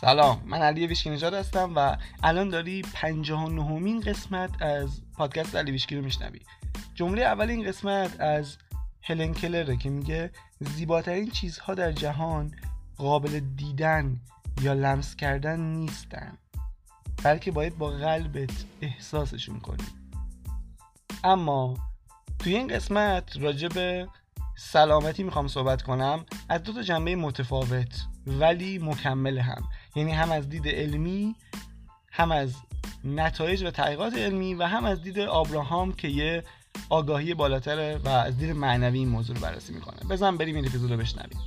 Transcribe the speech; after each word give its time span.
سلام 0.00 0.42
من 0.46 0.58
علی 0.58 0.86
ویشکی 0.86 1.10
نژاد 1.10 1.34
هستم 1.34 1.72
و 1.76 1.96
الان 2.22 2.48
داری 2.48 2.82
59 2.82 3.78
مین 3.78 4.00
قسمت 4.00 4.62
از 4.62 5.00
پادکست 5.12 5.56
علی 5.56 5.70
ویشکی 5.70 5.96
رو 5.96 6.02
میشنوی. 6.02 6.40
جمله 6.94 7.22
اول 7.22 7.50
این 7.50 7.68
قسمت 7.68 8.20
از 8.20 8.56
هلن 9.02 9.34
کلره 9.34 9.76
که 9.76 9.90
میگه 9.90 10.30
زیباترین 10.60 11.30
چیزها 11.30 11.74
در 11.74 11.92
جهان 11.92 12.54
قابل 12.96 13.40
دیدن 13.40 14.20
یا 14.60 14.72
لمس 14.72 15.16
کردن 15.16 15.60
نیستن 15.60 16.38
بلکه 17.24 17.50
باید 17.50 17.78
با 17.78 17.90
قلبت 17.90 18.64
احساسشون 18.82 19.60
کنی. 19.60 19.84
اما 21.24 21.74
توی 22.38 22.56
این 22.56 22.68
قسمت 22.68 23.36
راجع 23.36 23.68
به 23.68 24.08
سلامتی 24.56 25.22
می‌خوام 25.22 25.48
صحبت 25.48 25.82
کنم 25.82 26.24
از 26.48 26.62
دو 26.62 26.72
تا 26.72 26.82
جنبه 26.82 27.16
متفاوت 27.16 28.06
ولی 28.26 28.78
مکمل 28.78 29.38
هم. 29.38 29.62
یعنی 29.98 30.12
هم 30.12 30.32
از 30.32 30.48
دید 30.48 30.68
علمی 30.68 31.34
هم 32.10 32.32
از 32.32 32.54
نتایج 33.04 33.62
و 33.62 33.70
تحقیقات 33.70 34.14
علمی 34.14 34.54
و 34.54 34.62
هم 34.62 34.84
از 34.84 35.02
دید 35.02 35.18
آبراهام 35.18 35.92
که 35.92 36.08
یه 36.08 36.44
آگاهی 36.90 37.34
بالاتره 37.34 38.00
و 38.04 38.08
از 38.08 38.38
دید 38.38 38.50
معنوی 38.50 38.98
این 38.98 39.08
موضوع 39.08 39.36
رو 39.36 39.42
بررسی 39.42 39.72
می‌کنه. 39.72 40.00
بزن 40.10 40.36
بریم 40.36 40.56
این 40.56 40.66
اپیزود 40.66 40.90
رو 40.90 40.96
بشنویم. 40.96 41.38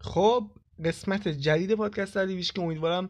خب 0.00 0.50
قسمت 0.84 1.28
جدید 1.28 1.74
پادکست 1.74 2.16
علی 2.16 2.42
که 2.42 2.62
امیدوارم 2.62 3.08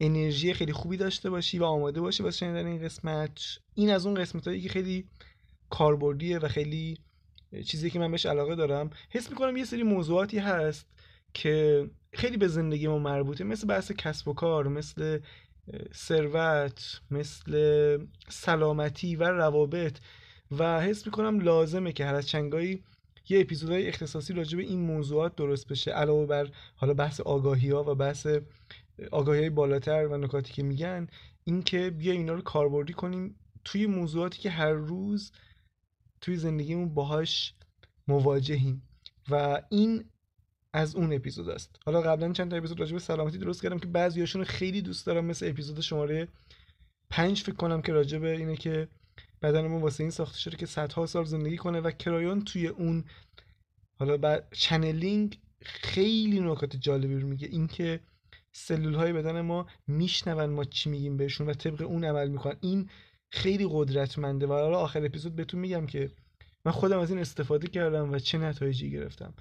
انرژی 0.00 0.54
خیلی 0.54 0.72
خوبی 0.72 0.96
داشته 0.96 1.30
باشی 1.30 1.58
و 1.58 1.64
آماده 1.64 2.00
باشی 2.00 2.22
واسه 2.22 2.36
شنیدن 2.36 2.66
این 2.66 2.84
قسمت. 2.84 3.40
این 3.74 3.90
از 3.90 4.06
اون 4.06 4.14
قسمت 4.14 4.48
هایی 4.48 4.60
که 4.60 4.68
خیلی 4.68 5.04
کاربردیه 5.70 6.38
و 6.38 6.48
خیلی 6.48 6.98
چیزی 7.66 7.90
که 7.90 7.98
من 7.98 8.10
بهش 8.10 8.26
علاقه 8.26 8.54
دارم 8.54 8.90
حس 9.10 9.30
می‌کنم 9.30 9.56
یه 9.56 9.64
سری 9.64 9.82
موضوعاتی 9.82 10.38
هست 10.38 10.86
که 11.34 11.86
خیلی 12.12 12.36
به 12.36 12.48
زندگی 12.48 12.88
ما 12.88 12.98
مربوطه. 12.98 13.44
مثل 13.44 13.66
بحث 13.66 13.92
کسب 13.92 14.28
و 14.28 14.32
کار 14.34 14.68
مثل 14.68 15.18
ثروت 15.94 17.00
مثل 17.10 17.98
سلامتی 18.28 19.16
و 19.16 19.24
روابط. 19.24 19.98
و 20.58 20.80
حس 20.80 21.06
می‌کنم 21.06 21.40
لازمه 21.40 21.92
که 21.92 22.04
هر 22.04 22.14
از 22.14 22.28
چنگایی 22.28 22.82
یه 23.28 23.40
اپیزودهای 23.40 23.88
اختصاصی 23.88 24.32
راجع 24.32 24.56
به 24.56 24.62
این 24.62 24.80
موضوعات 24.80 25.36
درست 25.36 25.68
بشه. 25.68 25.90
علاوه 25.90 26.26
بر 26.26 26.48
حالا 26.76 26.94
بحث 26.94 27.20
آگاهی 27.20 27.70
ها 27.70 27.92
و 27.92 27.94
بحث 27.94 28.26
آگاهی 29.10 29.40
های 29.40 29.50
بالاتر 29.50 30.06
و 30.06 30.16
نکاتی 30.16 30.52
که 30.52 30.62
میگن 30.62 31.06
اینکه 31.44 31.90
بیا 31.90 32.12
اینا 32.12 32.34
رو 32.34 32.42
کاربردی 32.42 32.92
کنیم 32.92 33.34
توی 33.64 33.86
موضوعاتی 33.86 34.38
که 34.38 34.50
هر 34.50 34.72
روز 34.72 35.32
توی 36.20 36.36
زندگیمون 36.36 36.94
باهاش 36.94 37.54
مواجهیم 38.08 38.82
و 39.30 39.62
این 39.70 40.04
از 40.72 40.96
اون 40.96 41.12
اپیزود 41.12 41.48
است. 41.48 41.76
حالا 41.86 42.00
قبلا 42.00 42.32
چند 42.32 42.50
تا 42.50 42.56
اپیزود 42.56 42.80
راجع 42.80 42.92
به 42.92 42.98
سلامتی 42.98 43.38
درست 43.38 43.62
کردم 43.62 43.78
که 43.78 43.86
بعضیاشون 43.86 44.44
خیلی 44.44 44.82
دوست 44.82 45.06
دارم 45.06 45.24
مثل 45.24 45.48
اپیزود 45.48 45.80
شماره 45.80 46.28
پنج 47.10 47.42
فکر 47.42 47.54
کنم 47.54 47.82
که 47.82 47.92
راجع 47.92 48.18
به 48.18 48.36
اینه 48.36 48.56
که 48.56 48.88
بدنمون 49.42 49.82
واسه 49.82 50.04
این 50.04 50.10
ساخته 50.10 50.38
شده 50.38 50.56
که 50.56 50.66
صدها 50.66 51.06
سال 51.06 51.24
زندگی 51.24 51.56
کنه 51.56 51.80
و 51.80 51.90
کرایون 51.90 52.44
توی 52.44 52.66
اون 52.66 53.04
حالا 53.98 54.16
بعد 54.16 54.48
چنلینگ 54.52 55.38
خیلی 55.62 56.40
نکات 56.40 56.76
جالبی 56.76 57.14
رو 57.14 57.28
میگه. 57.28 57.48
اینکه 57.48 58.00
سلول 58.52 58.94
های 58.94 59.12
بدن 59.12 59.40
ما 59.40 59.66
میشنون 59.86 60.50
ما 60.50 60.64
چی 60.64 60.90
میگیم 60.90 61.16
بهشون 61.16 61.48
و 61.48 61.52
طبق 61.52 61.80
اون 61.82 62.04
عمل 62.04 62.28
می‌کنن. 62.28 62.56
این 62.60 62.90
خیلی 63.30 63.68
قدرتمنده 63.70 64.46
و 64.46 64.52
حالا 64.52 64.78
آخر 64.78 65.04
اپیزود 65.04 65.36
بهتون 65.36 65.60
میگم 65.60 65.86
که 65.86 66.10
من 66.64 66.72
خودم 66.72 66.98
از 66.98 67.10
این 67.10 67.20
استفاده 67.20 67.68
کردم 67.68 68.12
و 68.12 68.18
چه 68.18 68.38
نتایجی 68.38 68.90
گرفتم. 68.90 69.34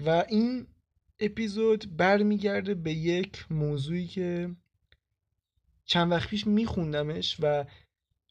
و 0.00 0.24
این 0.28 0.66
اپیزود 1.20 1.96
برمیگرده 1.96 2.74
به 2.74 2.92
یک 2.92 3.46
موضوعی 3.50 4.06
که 4.06 4.50
چند 5.84 6.12
وقت 6.12 6.28
پیش 6.28 6.46
میخوندمش 6.46 7.36
و 7.40 7.64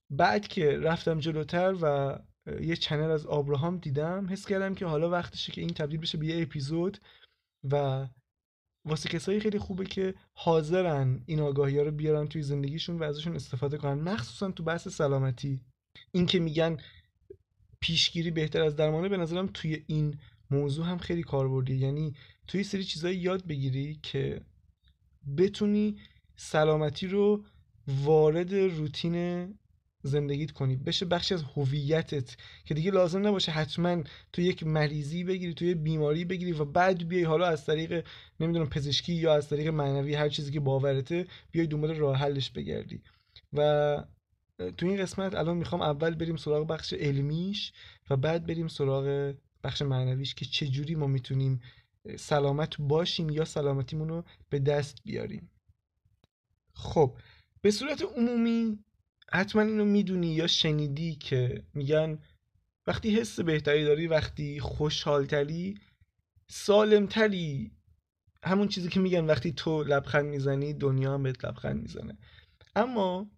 بعد 0.09 0.47
که 0.47 0.77
رفتم 0.77 1.19
جلوتر 1.19 1.75
و 1.81 2.17
یه 2.61 2.75
چنل 2.75 3.11
از 3.11 3.25
آبراهام 3.25 3.77
دیدم 3.77 4.27
حس 4.29 4.45
کردم 4.45 4.75
که 4.75 4.85
حالا 4.85 5.09
وقتشه 5.09 5.51
که 5.51 5.61
این 5.61 5.73
تبدیل 5.73 5.99
بشه 5.99 6.17
به 6.17 6.25
یه 6.25 6.41
اپیزود 6.41 6.97
و 7.63 8.07
واسه 8.85 9.09
کسایی 9.09 9.39
خیلی 9.39 9.59
خوبه 9.59 9.85
که 9.85 10.13
حاضرن 10.33 11.23
این 11.25 11.39
آگاهی 11.39 11.77
ها 11.77 11.83
رو 11.83 11.91
بیارن 11.91 12.27
توی 12.27 12.41
زندگیشون 12.41 12.99
و 12.99 13.03
ازشون 13.03 13.35
استفاده 13.35 13.77
کنن. 13.77 14.01
مخصوصا 14.01 14.51
تو 14.51 14.63
بحث 14.63 14.87
سلامتی. 14.87 15.61
این 16.11 16.25
که 16.25 16.39
میگن 16.39 16.77
پیشگیری 17.79 18.31
بهتر 18.31 18.61
از 18.61 18.75
درمانه 18.75 19.09
به 19.09 19.17
نظرم 19.17 19.49
توی 19.53 19.83
این 19.87 20.17
موضوع 20.51 20.85
هم 20.85 20.97
خیلی 20.97 21.23
کاربردی 21.23 21.75
یعنی 21.75 22.15
توی 22.47 22.63
سری 22.63 22.83
چیزایی 22.83 23.17
یاد 23.17 23.47
بگیری 23.47 23.99
که 24.03 24.41
بتونی 25.37 25.97
سلامتی 26.35 27.07
رو 27.07 27.45
وارد 27.87 28.53
روتین 28.53 29.45
زندگیت 30.03 30.51
کنی. 30.51 30.75
بشه 30.75 31.05
بخشی 31.05 31.33
از 31.33 31.43
هویتت 31.43 32.37
که 32.65 32.73
دیگه 32.73 32.91
لازم 32.91 33.27
نباشه 33.27 33.51
حتما 33.51 34.03
تو 34.33 34.41
یک 34.41 34.63
مریضی 34.63 35.23
بگیری 35.23 35.53
تو 35.53 35.65
یه 35.65 35.75
بیماری 35.75 36.25
بگیری 36.25 36.51
و 36.51 36.65
بعد 36.65 37.07
بیای 37.07 37.23
حالا 37.23 37.47
از 37.47 37.65
طریق 37.65 38.07
نمی‌دونم 38.39 38.69
پزشکی 38.69 39.13
یا 39.13 39.35
از 39.35 39.49
طریق 39.49 39.67
معنوی 39.67 40.15
هر 40.15 40.29
چیزی 40.29 40.51
که 40.51 40.59
باورته 40.59 41.27
بیای 41.51 41.67
دنبال 41.67 41.95
راه 41.95 42.17
حلش 42.17 42.49
بگردی. 42.49 43.01
و 43.53 44.03
تو 44.77 44.85
این 44.85 44.97
قسمت 44.97 45.35
الان 45.35 45.57
می‌خوام 45.57 45.81
اول 45.81 46.15
بریم 46.15 46.37
سراغ 46.37 46.67
بخش 46.67 46.93
علمیش 46.93 47.73
و 48.09 48.17
بعد 48.17 48.45
بریم 48.45 48.67
سراغ 48.67 49.33
بخش 49.63 49.81
معنویش 49.81 50.35
که 50.35 50.45
چجوری 50.45 50.95
ما 50.95 51.07
می‌تونیم 51.07 51.61
سلامت 52.17 52.77
باشیم 52.79 53.29
یا 53.29 53.45
سلامتیمون 53.45 54.09
رو 54.09 54.23
به 54.49 54.59
دست 54.59 55.03
بیاریم. 55.03 55.49
خب 56.73 57.17
به 57.61 57.71
صورت 57.71 58.01
عمومی 58.01 58.79
حتما 59.33 59.61
اینو 59.61 59.85
می‌دونی 59.85 60.27
یا 60.27 60.47
شنیدی 60.47 61.15
که 61.15 61.63
میگن 61.73 62.19
وقتی 62.87 63.15
حس 63.15 63.39
بهتری 63.39 63.83
داری 63.83 64.07
وقتی 64.07 64.59
خوشحالتری 64.59 65.77
سالمتری. 66.47 67.71
همون 68.43 68.67
چیزی 68.67 68.89
که 68.89 68.99
میگن 68.99 69.25
وقتی 69.25 69.51
تو 69.51 69.83
لبخند 69.83 70.25
می‌زنی 70.25 70.73
دنیا 70.73 71.13
هم 71.13 71.23
بهت 71.23 71.45
لبخند 71.45 71.81
می‌زنه. 71.81 72.17
اما 72.75 73.31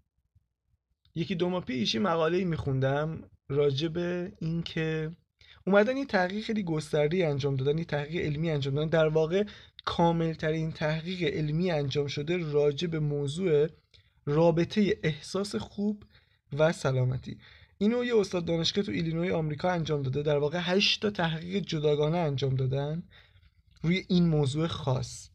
یکی 1.16 1.36
دو 1.36 1.50
ماه 1.50 1.66
پیش 1.66 1.96
مقاله 1.96 2.44
میخوندم 2.44 3.30
راجع 3.50 3.88
به 3.88 4.32
اینکه 4.40 5.12
اومدن 5.68 5.98
یه 5.98 6.06
تحقیق 6.06 6.44
خیلی 6.44 6.64
گسترده 6.64 7.28
انجام 7.28 7.56
دادن 7.56 7.78
یه 7.78 7.86
تحقیق 7.86 8.26
علمی 8.26 8.52
انجام 8.52 8.76
دادن. 8.76 8.90
در 8.90 9.08
واقع 9.08 9.44
کاملترین 9.86 10.72
تحقیق 10.72 11.24
علمی 11.24 11.72
انجام 11.72 12.08
شده 12.08 12.38
راجع 12.38 12.88
به 12.88 13.00
موضوع 13.00 13.68
رابطه 14.26 15.00
احساس 15.04 15.56
خوب 15.56 16.04
و 16.54 16.72
سلامتی. 16.72 17.38
اینو 17.78 18.04
یه 18.04 18.18
استاد 18.18 18.46
دانشگاه 18.46 18.84
تو 18.84 18.92
ایلینوی 18.92 19.32
آمریکا 19.32 19.72
انجام 19.72 20.02
داده. 20.02 20.24
در 20.24 20.38
واقع 20.38 20.60
8 20.62 21.02
تا 21.02 21.10
تحقیق 21.10 21.64
جداگانه 21.64 22.18
انجام 22.18 22.56
دادن 22.56 23.04
روی 23.82 24.06
این 24.08 24.28
موضوع 24.28 24.68
خاص. 24.68 25.30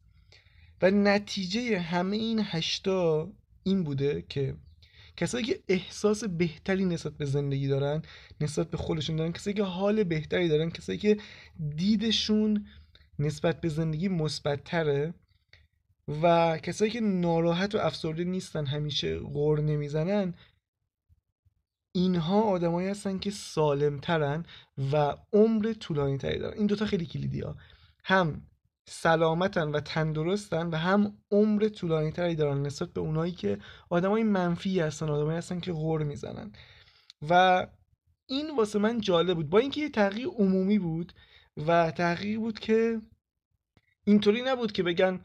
و 0.82 0.90
نتیجه 0.90 1.78
همه 1.78 2.16
این 2.16 2.40
هشتا 2.44 3.32
این 3.62 3.84
بوده 3.84 4.24
که 4.28 4.56
کسایی 5.16 5.44
که 5.44 5.60
احساس 5.68 6.24
بهتری 6.24 6.84
نسبت 6.84 7.12
به 7.12 7.24
زندگی 7.24 7.68
دارن 7.68 8.02
نسبت 8.40 8.70
به 8.70 8.76
خودشون 8.76 9.16
دارن 9.16 9.32
کسایی 9.32 9.56
که 9.56 9.62
حال 9.62 10.04
بهتری 10.04 10.48
دارن 10.48 10.70
کسایی 10.70 10.98
که 10.98 11.16
دیدشون 11.76 12.66
نسبت 13.18 13.60
به 13.60 13.68
زندگی 13.68 14.08
مثبتتره 14.08 15.14
و 16.08 16.58
کسایی 16.58 16.90
که 16.90 17.00
ناراحت 17.00 17.74
و 17.74 17.78
افسرده 17.78 18.24
نیستن 18.24 18.66
همیشه 18.66 19.18
غور 19.18 19.60
نمی‌زنن 19.60 20.34
اینها 21.92 22.42
آدمایی 22.42 22.88
هستن 22.88 23.18
که 23.18 23.30
سالمترن 23.30 24.44
و 24.92 25.14
عمر 25.32 25.72
طولانی 25.72 26.18
تری 26.18 26.38
دارن. 26.38 26.58
این 26.58 26.66
دوتا 26.66 26.86
خیلی 26.86 27.06
کلیدی 27.06 27.40
ها. 27.40 27.56
هم 28.04 28.42
سلامتن 28.88 29.68
و 29.68 29.80
تندرستن 29.80 30.66
و 30.66 30.76
هم 30.76 31.18
عمر 31.30 31.68
طولانی 31.68 32.12
تری 32.12 32.34
دارن 32.34 32.62
نسبت 32.62 32.92
به 32.92 33.00
اونایی 33.00 33.32
که 33.32 33.58
آدمای 33.90 34.22
منفی 34.22 34.80
هستن 34.80 35.08
آدمایی 35.08 35.38
هستن 35.38 35.60
که 35.60 35.72
غور 35.72 36.02
می‌زنن. 36.02 36.52
و 37.28 37.66
این 38.26 38.56
واسه 38.56 38.78
من 38.78 39.00
جالب 39.00 39.36
بود. 39.36 39.50
با 39.50 39.58
اینکه 39.58 39.80
یه 39.80 39.88
تحقیق 39.88 40.28
عمومی 40.28 40.78
بود 40.78 41.12
و 41.66 41.90
تحقیق 41.90 42.38
بود 42.38 42.58
که 42.58 43.00
اینطوری 44.04 44.42
نبود 44.42 44.72
که 44.72 44.82
بگن 44.82 45.20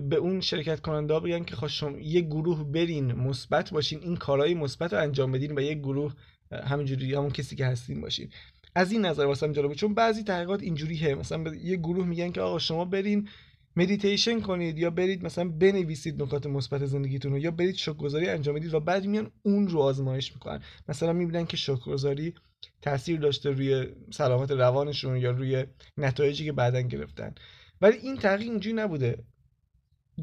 به 0.00 0.16
اون 0.16 0.40
شرکت 0.40 0.80
کننده 0.80 1.14
ها 1.14 1.20
بگن 1.20 1.44
که 1.44 1.56
خوش 1.56 1.82
یه 2.02 2.20
گروه 2.20 2.64
برین 2.64 3.12
مثبت 3.12 3.70
باشین 3.70 4.00
این 4.02 4.16
کارهای 4.16 4.54
مثبت 4.54 4.92
رو 4.92 5.02
انجام 5.02 5.32
بدین 5.32 5.58
و 5.58 5.60
یه 5.60 5.74
گروه 5.74 6.14
همینجوری 6.52 7.14
همون 7.14 7.30
کسی 7.30 7.56
که 7.56 7.66
هستین 7.66 8.00
باشین. 8.00 8.30
از 8.74 8.92
این 8.92 9.06
نظر 9.06 9.24
واسم 9.24 9.52
جالبه 9.52 9.74
چون 9.74 9.94
بعضی 9.94 10.22
تحقیقات 10.22 10.62
اینجوریه 10.62 11.14
مثلا 11.14 11.54
یه 11.54 11.76
گروه 11.76 12.06
میگن 12.06 12.32
که 12.32 12.40
آقا 12.40 12.58
شما 12.58 12.84
برین 12.84 13.28
مدیتیشن 13.76 14.40
کنید 14.40 14.78
یا 14.78 14.90
برید 14.90 15.24
مثلا 15.24 15.48
بنویسید 15.48 16.22
نکات 16.22 16.46
مثبت 16.46 16.86
زندگیتون 16.86 17.32
رو 17.32 17.38
یا 17.38 17.50
برید 17.50 17.74
شکرگزاری 17.74 18.28
انجام 18.28 18.54
بدید 18.54 18.74
و 18.74 18.80
بعد 18.80 19.06
میان 19.06 19.30
اون 19.42 19.68
رو 19.68 19.80
آزمایش 19.80 20.32
می‌کنن. 20.32 20.60
مثلا 20.88 21.12
می‌بینن 21.12 21.46
که 21.46 21.56
شکرگزاری 21.56 22.34
تاثیر 22.82 23.20
داشته 23.20 23.50
روی 23.50 23.86
سلامت 24.12 24.50
روانشون 24.50 25.16
یا 25.16 25.30
روی 25.30 25.64
نتایجی 25.96 26.44
که 26.44 26.52
بعدا 26.52 26.80
گرفتن. 26.80 27.34
ولی 27.80 27.96
این 27.96 28.16
تغییر 28.16 28.50
اینجوری 28.50 28.76
نبوده. 28.76 29.18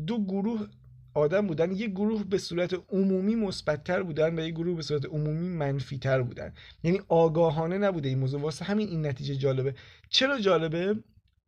دو 0.07 0.25
گروه 0.25 0.67
آدم 1.13 1.47
بودن. 1.47 1.71
یه 1.71 1.87
گروه 1.87 2.23
به 2.23 2.37
صورت 2.37 2.73
عمومی 2.89 3.35
مثبتتر 3.35 4.03
بودن 4.03 4.39
و 4.39 4.41
یه 4.43 4.51
گروه 4.51 4.75
به 4.75 4.81
صورت 4.81 5.05
عمومی 5.05 5.47
منفیتر 5.47 6.21
بودن. 6.21 6.53
یعنی 6.83 7.01
آگاهانه 7.07 7.77
نبوده 7.77 8.09
این 8.09 8.19
موضوع. 8.19 8.41
واسه 8.41 8.65
همین 8.65 8.87
این 8.87 9.05
نتیجه 9.05 9.35
جالبه. 9.35 9.75
چرا 10.09 10.39
جالبه؟ 10.39 11.03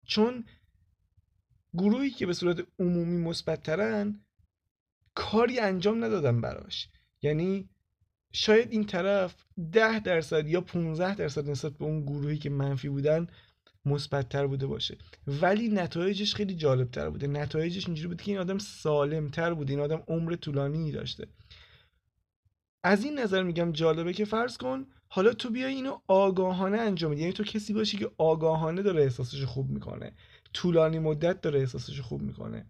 چون 0.05 0.45
گروهی 1.73 2.09
که 2.09 2.25
به 2.25 2.33
صورت 2.33 2.67
عمومی 2.79 3.17
مثبتترن 3.17 4.19
کاری 5.15 5.59
انجام 5.59 6.03
ندادن 6.03 6.41
براش. 6.41 6.89
یعنی 7.21 7.69
شاید 8.31 8.71
این 8.71 8.85
طرف 8.85 9.45
ده 9.71 9.99
درصد 9.99 10.47
یا 10.47 10.61
15 10.61 11.15
درصد 11.15 11.49
نسبت 11.49 11.73
به 11.73 11.85
اون 11.85 12.01
گروهی 12.01 12.37
که 12.37 12.49
منفی 12.49 12.89
بودن 12.89 13.27
مثبتتر 13.85 14.47
بوده 14.47 14.67
باشه. 14.67 14.97
ولی 15.27 15.67
نتایجش 15.67 16.35
خیلی 16.35 16.55
جالب 16.55 16.91
تر 16.91 17.09
بوده. 17.09 17.27
نتایجش 17.27 17.85
اینجوری 17.85 18.07
بوده 18.07 18.23
که 18.23 18.31
این 18.31 18.39
آدم 18.39 18.57
سالم 18.57 19.29
تر 19.29 19.53
بوده 19.53 19.73
این 19.73 19.81
آدم 19.81 20.03
عمر 20.07 20.35
طولانی 20.35 20.91
داشته. 20.91 21.27
از 22.83 23.03
این 23.03 23.19
نظر 23.19 23.43
میگم 23.43 23.71
جالبه 23.71 24.13
که 24.13 24.25
فرض 24.25 24.57
کن 24.57 24.85
حالا 25.07 25.33
تو 25.33 25.49
بیای 25.49 25.73
اینو 25.73 25.97
آگاهانه 26.07 26.77
انجام 26.77 27.11
بدی. 27.11 27.21
یعنی 27.21 27.33
تو 27.33 27.43
کسی 27.43 27.73
باشی 27.73 27.97
که 27.97 28.11
آگاهانه 28.17 28.81
داره 28.81 29.03
احساسش 29.03 29.43
خوب 29.43 29.69
می‌کنه. 29.69 30.13
طولانی 30.53 30.99
مدت 30.99 31.41
داره 31.41 31.59
احساسش 31.59 32.01
خوب 32.01 32.21
می‌کنه. 32.21 32.65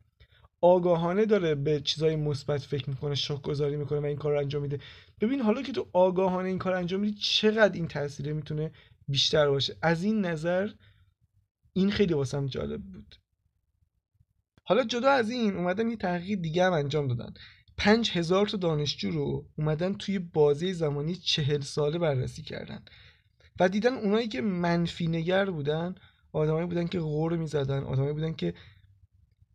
آگاهانه 0.62 1.25
داره 1.25 1.56
به 1.56 1.80
چیزای 1.80 2.16
مثبت 2.16 2.62
فکر 2.62 2.89
می‌کنه 2.89 3.16
شک 3.16 3.42
گذاری 3.42 3.75
می‌کنه 3.75 4.00
و 4.00 4.06
این 4.06 4.18
کار 4.18 4.31
رو 4.31 4.39
انجام 4.39 4.62
میده. 4.62 4.80
ببین 5.21 5.42
حالا 5.42 5.62
که 5.62 5.71
تو 5.71 5.88
آگاهانه 5.94 6.48
این 6.48 6.57
کار 6.57 6.74
انجام 6.74 7.00
میدی 7.00 7.18
چقدر 7.19 7.74
این 7.74 7.88
تاثیره 7.88 8.33
می‌تونه 8.33 8.71
بیشتر 9.07 9.50
باشه؟ 9.50 9.75
از 9.81 10.04
این 10.04 10.25
نظر 10.25 10.69
این 11.74 11.92
خیلی 11.92 12.14
واسم 12.14 12.46
جالب 12.46 12.81
بود. 12.81 13.16
حالا 14.64 14.84
جدا 14.84 15.12
از 15.12 15.30
این 15.30 15.56
اومدن 15.56 15.90
یه 15.90 15.96
تحقیق 15.96 16.40
دیگه 16.40 16.66
هم 16.66 16.74
انجام 16.74 17.08
دادن. 17.08 17.34
پنج 17.78 18.12
هزار 18.12 18.48
تا 18.48 18.58
دانشجو 18.58 19.12
رو 19.12 19.46
اومدن 19.58 19.94
توی 19.94 20.20
بازی 20.20 20.74
زمانی 20.74 21.16
چهل 21.16 21.62
ساله 21.62 22.00
بررسی 22.00 22.42
کردن. 22.42 22.84
و 23.60 23.70
دیدن 23.70 23.94
اونایی 23.94 24.28
که 24.28 24.42
منفی 24.42 25.08
نگر 25.08 25.50
بودن 25.50 25.96
آدمایی 26.31 26.68
بودن 26.68 26.88
که 26.88 27.00
غور 27.00 27.38
می‌زدن 27.38 27.84
آدمایی 27.84 28.14
بودن 28.14 28.34
که 28.34 28.54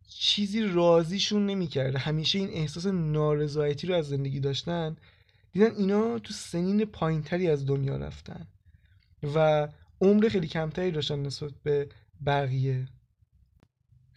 چیزی 0.07 0.61
راضیشون 0.61 1.45
نمی‌کرده 1.45 1.99
همیشه 1.99 2.39
این 2.39 2.49
احساس 2.49 2.85
نارضایتی 2.85 3.87
رو 3.87 3.95
از 3.95 4.07
زندگی 4.07 4.39
داشتن. 4.39 4.95
دیدن 5.51 5.75
اینا 5.75 6.19
تو 6.19 6.33
سنین 6.33 6.85
پایینتری 6.85 7.49
از 7.49 7.65
دنیا 7.65 7.97
رفتن. 7.97 8.47
و 9.35 9.67
عمر 10.01 10.29
خیلی 10.29 10.47
کمتری 10.47 10.91
داشتن 10.91 11.19
نسبت 11.19 11.51
به 11.63 11.89
بقیه. 12.25 12.87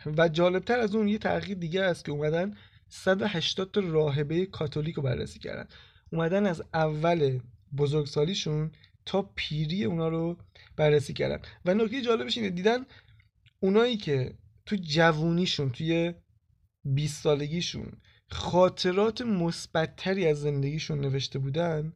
و 0.06 0.28
جالبتر 0.28 0.80
از 0.80 0.94
اون 0.94 1.08
یه 1.08 1.18
تحقیق 1.18 1.58
دیگه 1.58 1.82
است 1.82 2.04
که 2.04 2.12
اومدن 2.12 2.54
180 2.88 3.70
تا 3.70 3.80
راهبه 3.80 4.46
کاتولیک 4.46 4.94
رو 4.94 5.02
بررسی 5.02 5.38
کردن. 5.38 5.68
اومدن 6.12 6.46
از 6.46 6.62
اول 6.74 7.40
بزرگسالیشون 7.76 8.72
تا 9.06 9.22
پیری 9.34 9.84
اونا 9.84 10.08
رو 10.08 10.36
بررسی 10.76 11.12
کردن. 11.12 11.42
و 11.64 11.74
نکته 11.74 12.02
جالبش 12.02 12.36
اینه 12.38 12.50
دیدن 12.50 12.86
اونایی 13.60 13.96
که 13.96 14.34
تو 14.66 14.76
جوونیشون 14.76 15.70
توی 15.70 16.14
20 16.84 17.22
سالگیشون 17.22 17.92
خاطرات 18.30 19.22
مثبتتری 19.22 20.26
از 20.26 20.40
زندگیشون 20.40 21.00
نوشته 21.00 21.38
بودن 21.38 21.92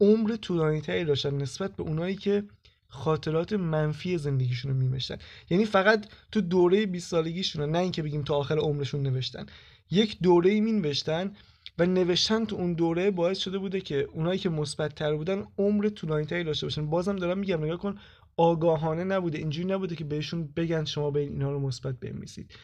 عمر 0.00 0.36
طولانی 0.36 0.80
تری 0.80 1.04
داشتن 1.04 1.34
نسبت 1.34 1.76
به 1.76 1.82
اونایی 1.82 2.16
که 2.16 2.44
خاطرات 2.90 3.52
منفی 3.52 4.18
زندگیشون 4.18 4.70
رو 4.70 4.76
میمشتن 4.76 5.16
یعنی 5.50 5.64
فقط 5.64 6.06
تو 6.32 6.40
دوره 6.40 6.86
20 6.86 7.10
سالگیشون 7.10 7.70
نه 7.70 7.78
اینکه 7.78 8.02
بگیم 8.02 8.22
تا 8.22 8.36
آخر 8.36 8.58
عمرشون 8.58 9.02
نوشتن. 9.02 9.46
یک 9.90 10.18
دوره 10.22 10.60
می 10.60 10.72
نوشتن 10.72 11.32
و 11.78 11.86
نوشتن 11.86 12.44
تو 12.44 12.56
اون 12.56 12.74
دوره 12.74 13.10
باعث 13.10 13.38
شده 13.38 13.58
بوده 13.58 13.80
که 13.80 14.08
اونایی 14.12 14.38
که 14.38 14.48
مثبت 14.48 14.94
تر 14.94 15.14
بودن 15.14 15.44
عمر 15.58 15.88
طولانی 15.88 16.24
تری 16.24 16.44
داشته 16.44 16.66
باشن. 16.66 16.86
بازم 16.86 17.16
دارم 17.16 17.38
میگم 17.38 17.64
نگاه 17.64 17.78
کن 17.78 17.98
آگاهانه 18.36 19.04
نبوده. 19.04 19.38
اینجوری 19.38 19.68
نبوده 19.68 19.96
که 19.96 20.04
بهشون 20.04 20.52
بگن 20.56 20.84
شما 20.84 21.10
به 21.10 21.20
اینها 21.20 21.50
رو 21.50 21.60
مثبت 21.60 22.00
بنویسید. 22.00 22.54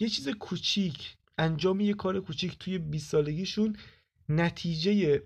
یه 0.00 0.08
چیز 0.08 0.28
کوچیک 0.28 1.16
انجام 1.38 1.80
یه 1.80 1.94
کار 1.94 2.20
کوچیک 2.20 2.58
توی 2.58 2.78
20 2.78 3.10
سالگیشون 3.10 3.76
نتیجه 4.28 5.22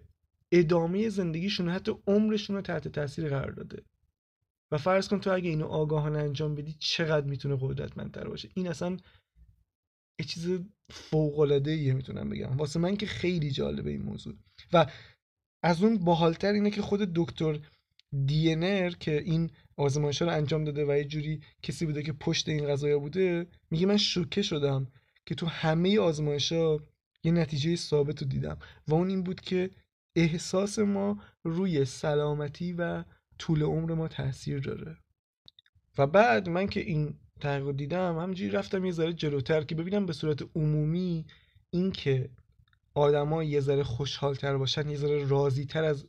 ادامه 0.53 1.09
زندگیشون 1.09 1.69
حتی 1.69 1.93
عمرشون 2.07 2.57
رو 2.57 2.62
تحت 2.62 2.89
تاثیر 2.89 3.29
قرار 3.29 3.51
داده. 3.51 3.83
و 4.71 4.79
فرض 4.79 5.09
کن 5.09 5.21
تو 5.21 5.33
اگه 5.33 5.49
اینو 5.49 5.67
آگاهانه 5.67 6.19
انجام 6.19 6.55
بدی 6.55 6.77
چقدر 6.79 7.27
می‌تونه 7.27 7.59
قدرتمندتر 7.61 8.29
باشه؟ 8.29 8.49
این 8.55 8.69
اصلا 8.69 8.97
یه 10.21 10.27
چیز 10.27 10.61
فوق 10.91 11.39
العاده 11.39 11.71
ایه 11.71 11.93
می‌تونم 11.93 12.29
بگم. 12.29 12.57
واسه 12.57 12.79
من 12.81 12.97
که 12.97 13.07
خیلی 13.07 13.51
جالبه 13.51 13.91
این 13.91 14.03
موضوع. 14.03 14.35
و 14.73 14.87
از 15.63 15.83
اون 15.83 15.99
باحالتر 15.99 16.53
اینه 16.53 16.71
که 16.71 16.83
خود 16.83 17.01
دکتر 17.15 17.61
دینر 18.27 18.91
که 18.91 19.23
این 19.23 19.51
آزمایش 19.77 20.23
رو 20.23 20.29
انجام 20.29 20.65
داده 20.65 20.85
و 20.85 20.97
یه 20.97 21.05
جوری 21.05 21.41
کسی 21.62 21.87
بوده 21.87 22.03
که 22.03 22.12
پشت 22.12 22.49
این 22.49 22.69
قضايا 22.69 22.99
بوده 22.99 23.47
میگه 23.71 23.87
من 23.87 23.97
شوکه 23.97 24.43
شدم 24.43 24.87
که 25.27 25.35
تو 25.35 25.47
همه 25.47 25.99
آزمایش 25.99 26.53
ها 26.53 26.81
یه 27.25 27.33
نتیجه 27.33 27.77
ثابت 27.77 28.23
رو 28.23 28.29
دیدم. 28.29 28.59
و 28.89 28.95
اون 28.95 29.09
این 29.09 29.23
بود 29.23 29.41
که 29.41 29.71
احساس 30.17 30.79
ما 30.79 31.23
روی 31.45 31.85
سلامتی 31.85 32.73
و 32.73 33.05
طول 33.38 33.62
عمر 33.62 33.94
ما 33.94 34.09
تاثیر 34.09 34.61
داره. 34.61 34.97
و 35.99 36.06
بعد 36.06 36.49
من 36.49 36.67
که 36.67 36.81
این 36.81 37.15
تحقیق 37.41 37.77
دیدم 37.77 38.19
همینجوری 38.19 38.50
رفتم 38.50 38.85
یه 38.85 38.93
ذره 38.93 39.12
جلوتر 39.12 39.62
که 39.65 39.75
ببینم 39.75 40.06
به 40.06 40.12
صورت 40.12 40.43
عمومی 40.56 41.27
این 41.71 41.93
که 41.93 42.31
آدما 42.94 43.44
یه 43.44 43.61
ذره 43.61 43.83
خوشحالتر 43.83 44.56
باشن 44.56 44.88
یه 44.88 44.97
ذره 44.97 45.27
راضیتر 45.27 45.85
از 45.85 46.06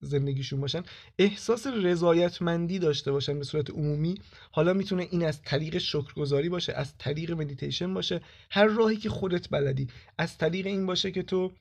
زندگیشون 0.00 0.60
باشن 0.60 0.82
احساس 1.18 1.66
رضایتمندی 1.66 2.78
داشته 2.78 3.12
باشن 3.12 3.38
به 3.38 3.44
صورت 3.44 3.70
عمومی. 3.70 4.14
حالا 4.52 4.72
می‌تونه 4.72 5.08
این 5.10 5.24
از 5.24 5.42
طریق 5.42 5.78
شکرگزاری 5.78 6.48
باشه 6.48 6.72
از 6.72 6.98
طریق 6.98 7.30
مدیتیشن 7.30 7.94
باشه. 7.94 8.20
هر 8.50 8.66
راهی 8.66 8.96
که 8.96 9.08
خودت 9.08 9.48
بلدی 9.50 9.86
از 10.18 10.38
طریق 10.38 10.66
این 10.66 10.86
باشه 10.86 11.10
که 11.10 11.22
تو 11.22 11.52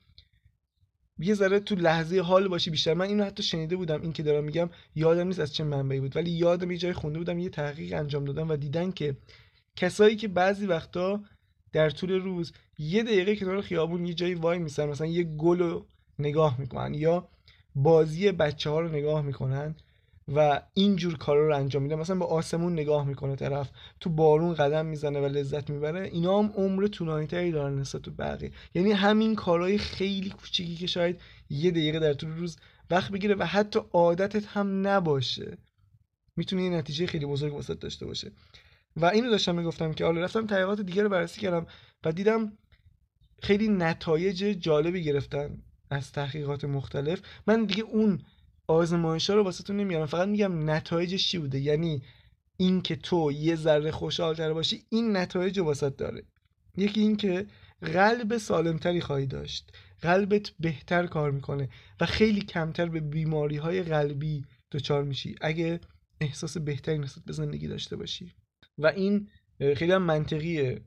یه 1.19 1.34
ذره 1.34 1.60
تو 1.60 1.75
لحظه 1.75 2.22
حال 2.22 2.48
باشی 2.48 2.69
بیشتر. 2.69 2.94
من 2.94 3.06
اینو 3.06 3.24
حتی 3.24 3.44
شنیده 3.44 3.75
بودم 3.75 4.02
این 4.02 4.14
که 4.14 4.24
دارم 4.24 4.44
میگم 4.44 4.69
یادم 4.95 5.28
نیست 5.28 5.40
از 5.40 5.54
چه 5.54 5.64
منبعی 5.64 6.00
بود 6.00 6.16
ولی 6.16 6.31
یادم 6.31 6.71
یه 6.71 6.78
جای 6.78 6.94
خونده 6.94 7.19
بودم 7.19 7.40
یه 7.40 7.50
تحقیق 7.50 7.94
انجام 7.94 8.26
دادم 8.26 8.50
و 8.50 8.56
دیدن 8.56 8.92
که 8.92 9.18
کسایی 9.76 10.16
که 10.16 10.28
بعضی 10.28 10.66
وقتا 10.66 11.24
در 11.74 11.90
طول 11.90 12.12
روز 12.12 12.54
یه 12.78 13.04
دقیقه 13.04 13.36
کنار 13.36 13.62
خیابون 13.62 14.06
یه 14.06 14.14
جایی 14.14 14.33
وای 14.33 14.59
میسن 14.59 14.90
مثلا 14.90 15.07
یه 15.07 15.24
گل 15.24 15.59
رو 15.59 15.86
نگاه 16.19 16.59
می‌کنن 16.59 16.94
یا 16.94 17.30
بازی 17.76 18.31
بچه 18.31 18.69
ها 18.69 18.80
رو 18.80 18.90
نگاه 18.90 19.21
می‌کنن. 19.21 19.76
و 20.36 20.62
اینجور 20.74 21.18
کارا 21.18 21.48
رو 21.48 21.56
انجام 21.56 21.84
میده. 21.84 21.96
مثلا 21.96 22.16
به 22.16 22.26
آسمون 22.26 22.74
نگاه 22.74 23.07
می‌کنه 23.07 23.36
طرف 23.36 23.72
تو 24.00 24.10
بارون 24.10 24.54
قدم 24.54 24.86
می‌زنه 24.86 25.19
و 25.19 25.26
لذت 25.26 25.69
می‌بره. 25.69 26.10
اینا 26.14 26.40
هم 26.40 26.52
عمر 26.56 26.88
طولانی 26.88 27.28
تری 27.28 27.52
دارن 27.52 27.80
نسبت 27.80 28.02
به 28.02 28.12
بقیه. 28.12 28.52
یعنی 28.74 28.92
همین 28.92 29.36
کارهای 29.36 29.78
خیلی 29.78 30.30
کوچیکی 30.30 30.76
که 30.76 30.88
شاید 30.88 31.22
یه 31.50 31.72
دقیقه 31.72 32.00
در 32.00 32.14
طول 32.14 32.30
روز 32.30 32.57
وقت 32.90 33.12
بگیره 33.12 33.36
و 33.36 33.44
حتی 33.44 33.80
عادتت 33.94 34.46
هم 34.46 34.88
نباشه. 34.88 35.57
می‌تونه 36.36 36.64
یه 36.64 36.69
نتیجه 36.69 37.07
خیلی 37.07 37.26
بزرگ 37.26 37.54
واسه 37.54 37.74
داشته 37.74 38.06
باشه. 38.06 38.31
و 38.96 39.06
اینو 39.06 39.30
داشتم 39.30 39.56
می‌گفتم 39.56 39.94
که 39.94 40.06
حالا 40.06 40.22
رفتم 40.22 40.48
تحقیقات 40.48 40.81
دیگه 40.81 41.04
رو 41.04 41.10
بررسی 41.10 41.42
کردم 41.42 41.68
و 42.06 42.12
دیدم 42.12 42.57
خیلی 43.42 43.68
نتایج 43.68 44.38
جالبی 44.38 45.04
گرفتن 45.04 45.64
از 45.90 46.12
تحقیقات 46.12 46.66
مختلف. 46.66 47.22
من 47.48 47.66
دیگه 47.66 47.84
اون 47.84 48.19
آزمایش 48.68 49.30
ها 49.30 49.36
رو 49.36 49.44
واسه 49.44 49.64
تو 49.64 49.74
نمیارم. 49.74 50.06
فقط 50.06 50.28
میگم 50.28 50.69
نتایجش 50.69 51.30
چی 51.30 51.38
بوده؟ 51.38 51.59
یعنی 51.59 52.02
اینکه 52.57 52.95
تو 52.95 53.31
یه 53.31 53.56
ذره 53.56 53.92
خوشحالتر 53.92 54.54
باشی 54.54 54.83
این 54.90 55.18
نتایج 55.18 55.59
واسط 55.59 55.95
داره. 55.95 56.24
یکی 56.78 57.02
اینکه 57.02 57.45
قلب 57.81 58.38
سالمتری 58.38 59.02
خواهی 59.02 59.26
داشت. 59.26 59.71
قلبت 60.02 60.52
بهتر 60.59 61.07
کار 61.07 61.31
می‌کنه 61.31 61.69
و 62.02 62.06
خیلی 62.06 62.42
کمتر 62.42 62.86
به 62.86 63.00
بیماری 63.00 63.57
های 63.57 63.83
قلبی 63.83 64.45
دچار 64.71 65.04
میشی. 65.04 65.36
اگه 65.42 65.80
احساس 66.21 66.57
بهتری 66.57 66.97
نسبت 66.97 67.24
به 67.26 67.33
زندگی 67.33 67.68
داشته 67.68 67.95
باشی. 67.95 68.33
و 68.78 68.88
این 68.88 69.28
خیلی 69.59 69.92
هم 69.92 70.04
منطقیه. 70.04 70.81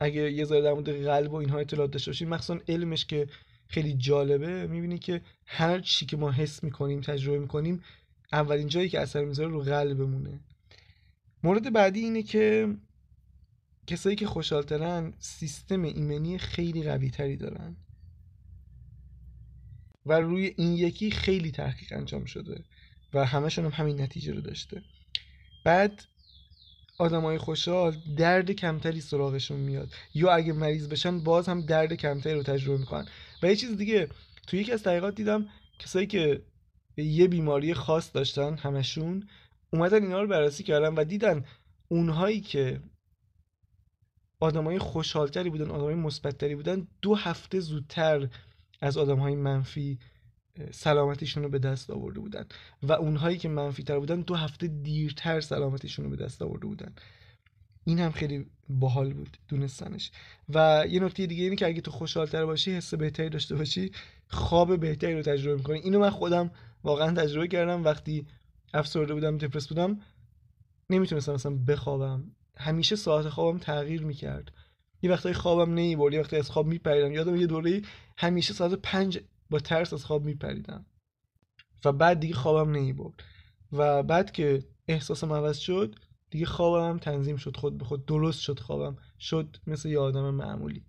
اگه 0.00 0.32
یه 0.32 0.44
ذره 0.44 0.62
در 0.62 0.72
مورد 0.72 1.04
قلب 1.04 1.32
و 1.32 1.36
اینها 1.36 1.58
اطلاعات 1.58 1.90
داشته 1.90 2.10
باشی 2.10 2.24
مخصوصا 2.24 2.60
علمش 2.68 3.06
که 3.06 3.28
خیلی 3.70 3.94
جالبه 3.94 4.66
می‌بینی 4.66 4.98
که 4.98 5.22
هر 5.46 5.80
چی 5.80 6.06
که 6.06 6.16
ما 6.16 6.30
حس 6.30 6.64
می‌کنیم 6.64 7.00
تجربه 7.00 7.38
می‌کنیم 7.38 7.82
اولین 8.32 8.68
جایی 8.68 8.88
که 8.88 9.00
اثر 9.00 9.24
می‌ذاره 9.24 9.48
رو 9.48 9.62
قلبمونه. 9.62 10.40
مورد 11.42 11.72
بعدی 11.72 12.00
اینه 12.00 12.22
که 12.22 12.76
کسایی 13.86 14.16
که 14.16 14.26
خوشحالترن 14.26 15.14
سیستم 15.18 15.82
ایمنی 15.82 16.38
خیلی 16.38 16.82
قوی 16.82 17.10
تری 17.10 17.36
دارن. 17.36 17.76
و 20.06 20.12
روی 20.12 20.54
این 20.56 20.72
یکی 20.72 21.10
خیلی 21.10 21.50
تحقیق 21.50 21.92
انجام 21.92 22.24
شده 22.24 22.64
و 23.14 23.24
همشون 23.24 23.64
هم 23.64 23.70
همین 23.70 24.00
نتیجه 24.00 24.32
رو 24.32 24.40
داشته. 24.40 24.82
بعد 25.64 26.04
آدمای 26.98 27.38
خوشحال 27.38 27.96
درد 28.16 28.50
کمتری 28.50 29.00
سراغشون 29.00 29.60
میاد. 29.60 29.92
یا 30.14 30.32
اگه 30.32 30.52
مریض 30.52 30.88
بشن 30.88 31.20
باز 31.20 31.48
هم 31.48 31.60
درد 31.60 31.94
کمتری 31.94 32.34
رو 32.34 32.42
تجربه 32.42 32.78
می‌کنن. 32.78 33.08
و 33.42 33.46
یه 33.46 33.56
چیز 33.56 33.76
دیگه 33.76 34.08
تو 34.46 34.56
یکی 34.56 34.72
از 34.72 34.82
تحقیقات 34.82 35.14
دیدم 35.14 35.48
کسایی 35.78 36.06
که 36.06 36.42
یه 36.96 37.28
بیماری 37.28 37.74
خاص 37.74 38.10
داشتن 38.14 38.56
همشون 38.56 39.28
اومدن 39.72 40.02
اینا 40.02 40.22
رو 40.22 40.28
بررسی 40.28 40.64
کردن 40.64 40.94
و 40.94 41.04
دیدن 41.04 41.44
اونهایی 41.88 42.40
که 42.40 42.80
آدمای 44.40 44.78
خوشحالتری 44.78 45.50
بودن 45.50 45.70
آدمای 45.70 45.94
مثبتتری 45.94 46.54
بودن 46.54 46.88
دو 47.02 47.14
هفته 47.14 47.60
زودتر 47.60 48.28
از 48.80 48.98
آدمهای 48.98 49.34
منفی 49.34 49.98
سلامتیشون 50.70 51.42
رو 51.42 51.48
به 51.48 51.58
دست 51.58 51.90
آورده 51.90 52.20
بودن 52.20 52.46
و 52.82 52.92
اونهایی 52.92 53.38
که 53.38 53.48
منفی 53.48 53.82
تر 53.82 53.98
بودن 53.98 54.20
دو 54.20 54.34
هفته 54.34 54.66
دیرتر 54.66 55.40
سلامتیشون 55.40 56.04
رو 56.04 56.10
به 56.10 56.16
دست 56.16 56.42
آورده 56.42 56.66
بودن. 56.66 56.94
این 57.84 57.98
هم 57.98 58.12
خیلی 58.12 58.46
باحال 58.68 59.12
بود 59.12 59.36
دونستنش. 59.48 60.10
و 60.48 60.84
یه 60.90 61.00
نکته 61.00 61.26
دیگه 61.26 61.44
اینه 61.44 61.56
که 61.56 61.66
اگه 61.66 61.80
تو 61.80 61.90
خوشحالتر 61.90 62.46
باشی 62.46 62.72
حس 62.72 62.94
بهتری 62.94 63.28
داشته 63.28 63.56
باشی 63.56 63.92
خواب 64.28 64.80
بهتری 64.80 65.14
رو 65.14 65.22
تجربه 65.22 65.56
می‌کنی. 65.56 65.78
اینو 65.78 65.98
من 65.98 66.10
خودم 66.10 66.50
واقعا 66.84 67.14
تجربه 67.14 67.48
کردم. 67.48 67.84
وقتی 67.84 68.26
افسرده 68.74 69.14
بودم 69.14 69.38
دپرس 69.38 69.68
بودم 69.68 70.00
نمی‌تونستم 70.90 71.32
مثلا 71.32 71.56
بخوابم. 71.68 72.32
همیشه 72.56 72.96
ساعت 72.96 73.28
خوابم 73.28 73.58
تغییر 73.58 74.02
می‌کرد. 74.02 74.52
یه 75.02 75.10
وقتای 75.10 75.32
خوابم 75.32 75.70
نمی‌برد 75.70 76.14
یه 76.14 76.20
وقتی 76.20 76.36
از 76.36 76.50
خواب 76.50 76.66
میپریدم. 76.66 77.12
یادم 77.12 77.36
یه 77.36 77.46
دوره 77.46 77.82
همیشه 78.18 78.54
ساعت 78.54 78.72
پنج 78.72 79.20
با 79.50 79.58
ترس 79.58 79.92
از 79.92 80.04
خواب 80.04 80.24
میپریدم. 80.24 80.86
و 81.84 81.92
بعد 81.92 82.20
دیگه 82.20 82.34
خوابم 82.34 82.70
نمی‌برد 82.70 83.22
و 83.72 84.02
بعد 84.02 84.32
که 84.32 84.64
احساسم 84.88 85.32
عوض 85.32 85.58
شد 85.58 85.94
دیگه 86.30 86.46
خوابم 86.46 86.98
تنظیم 86.98 87.36
شد 87.36 87.56
خود 87.56 87.78
به 87.78 87.84
خود 87.84 88.06
درست 88.06 88.40
شد 88.40 88.58
خوابم. 88.58 88.96
شد 89.18 89.56
مثل 89.66 89.88
یه 89.88 89.98
آدم 89.98 90.30
معمولی. 90.30 90.82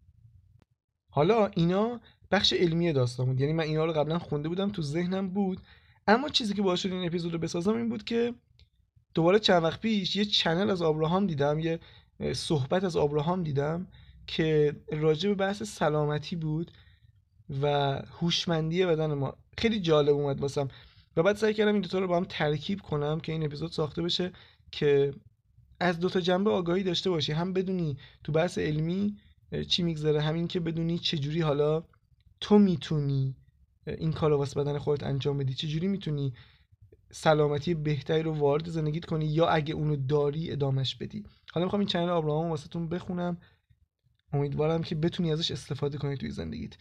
حالا 1.10 1.48
اینا 1.48 2.00
بخش 2.32 2.54
علمی 2.54 2.94
داستان 2.94 3.26
بود. 3.26 3.40
یعنی 3.40 3.54
من 3.54 3.64
اینا 3.64 3.86
رو 3.86 3.94
قبلا 3.94 4.20
خونده 4.20 4.50
بودم 4.50 4.70
تو 4.70 4.82
ذهنم 4.82 5.30
بود. 5.30 5.62
اما 6.08 6.30
چیزی 6.30 6.54
که 6.54 6.62
باعث 6.62 6.80
شد 6.80 6.92
این 6.92 7.06
اپیزود 7.06 7.34
رو 7.34 7.40
بسازم 7.40 7.76
این 7.76 7.90
بود 7.90 8.04
که 8.04 8.34
دوباره 9.14 9.40
چند 9.40 9.64
وقت 9.64 9.82
پیش 9.82 10.16
یه 10.16 10.26
چنل 10.26 10.70
از 10.70 10.82
آبراهام 10.82 11.28
دیدم 11.28 11.60
یه 11.60 11.80
صحبت 12.34 12.84
از 12.84 12.96
آبراهام 12.96 13.44
دیدم 13.44 13.88
که 14.28 14.76
راجع 14.92 15.30
به 15.30 15.36
بحث 15.36 15.64
سلامتی 15.64 16.36
بود 16.36 16.72
و 17.62 17.68
هوشمندی 18.20 18.86
بدن 18.86 19.14
ما. 19.14 19.38
خیلی 19.58 19.80
جالب 19.80 20.16
اومد 20.16 20.42
واسم. 20.42 20.68
و 21.18 21.24
بعد 21.24 21.36
سعی 21.36 21.54
کردم 21.54 21.74
این 21.74 21.82
دوتا 21.82 22.00
رو 22.00 22.08
با 22.08 22.18
هم 22.18 22.26
ترکیب 22.30 22.82
کنم 22.82 23.20
که 23.20 23.32
این 23.32 23.46
اپیزود 23.46 23.72
ساخته 23.72 24.02
بشه 24.02 24.32
که 24.72 25.14
از 25.82 26.00
دوتا 26.00 26.22
جنبه 26.22 26.50
آگاهی 26.50 26.84
داشته 26.84 27.10
باشی. 27.10 27.32
هم 27.32 27.54
بدونی 27.54 27.98
تو 28.24 28.32
بحث 28.32 28.58
علمی 28.58 29.18
چی 29.68 29.84
میگذره. 29.84 30.22
همین 30.22 30.48
که 30.48 30.60
بدونی 30.60 31.00
چجوری 31.00 31.42
حالا 31.42 31.84
تو 32.42 32.60
می‌تونی 32.60 33.36
این 33.88 34.12
کار 34.14 34.30
رو 34.30 34.38
واسه 34.38 34.60
بدن 34.60 34.78
خودت 34.78 35.04
انجام 35.04 35.38
بدی. 35.38 35.54
چجوری 35.54 35.88
می‌تونی 35.88 36.34
سلامتی 37.12 37.74
بهتری 37.74 38.24
رو 38.24 38.34
وارد 38.34 38.70
زندگیت 38.70 39.06
کنی 39.06 39.26
یا 39.26 39.48
اگه 39.48 39.74
اونو 39.74 39.96
داری 39.96 40.52
ادامش 40.52 40.96
بدی. 40.96 41.24
حالا 41.54 41.66
می‌خوام 41.66 41.80
این 41.80 41.90
چنل 41.90 42.10
آبراهام 42.10 42.50
واسه 42.50 42.68
تون 42.68 42.90
بخونم. 42.90 43.38
امیدوارم 44.34 44.84
که 44.84 44.96
بتونی 44.96 45.32
ازش 45.32 45.52
استفاده 45.52 45.98
کنی 45.98 46.18
توی 46.18 46.30
زندگیت. 46.30 46.74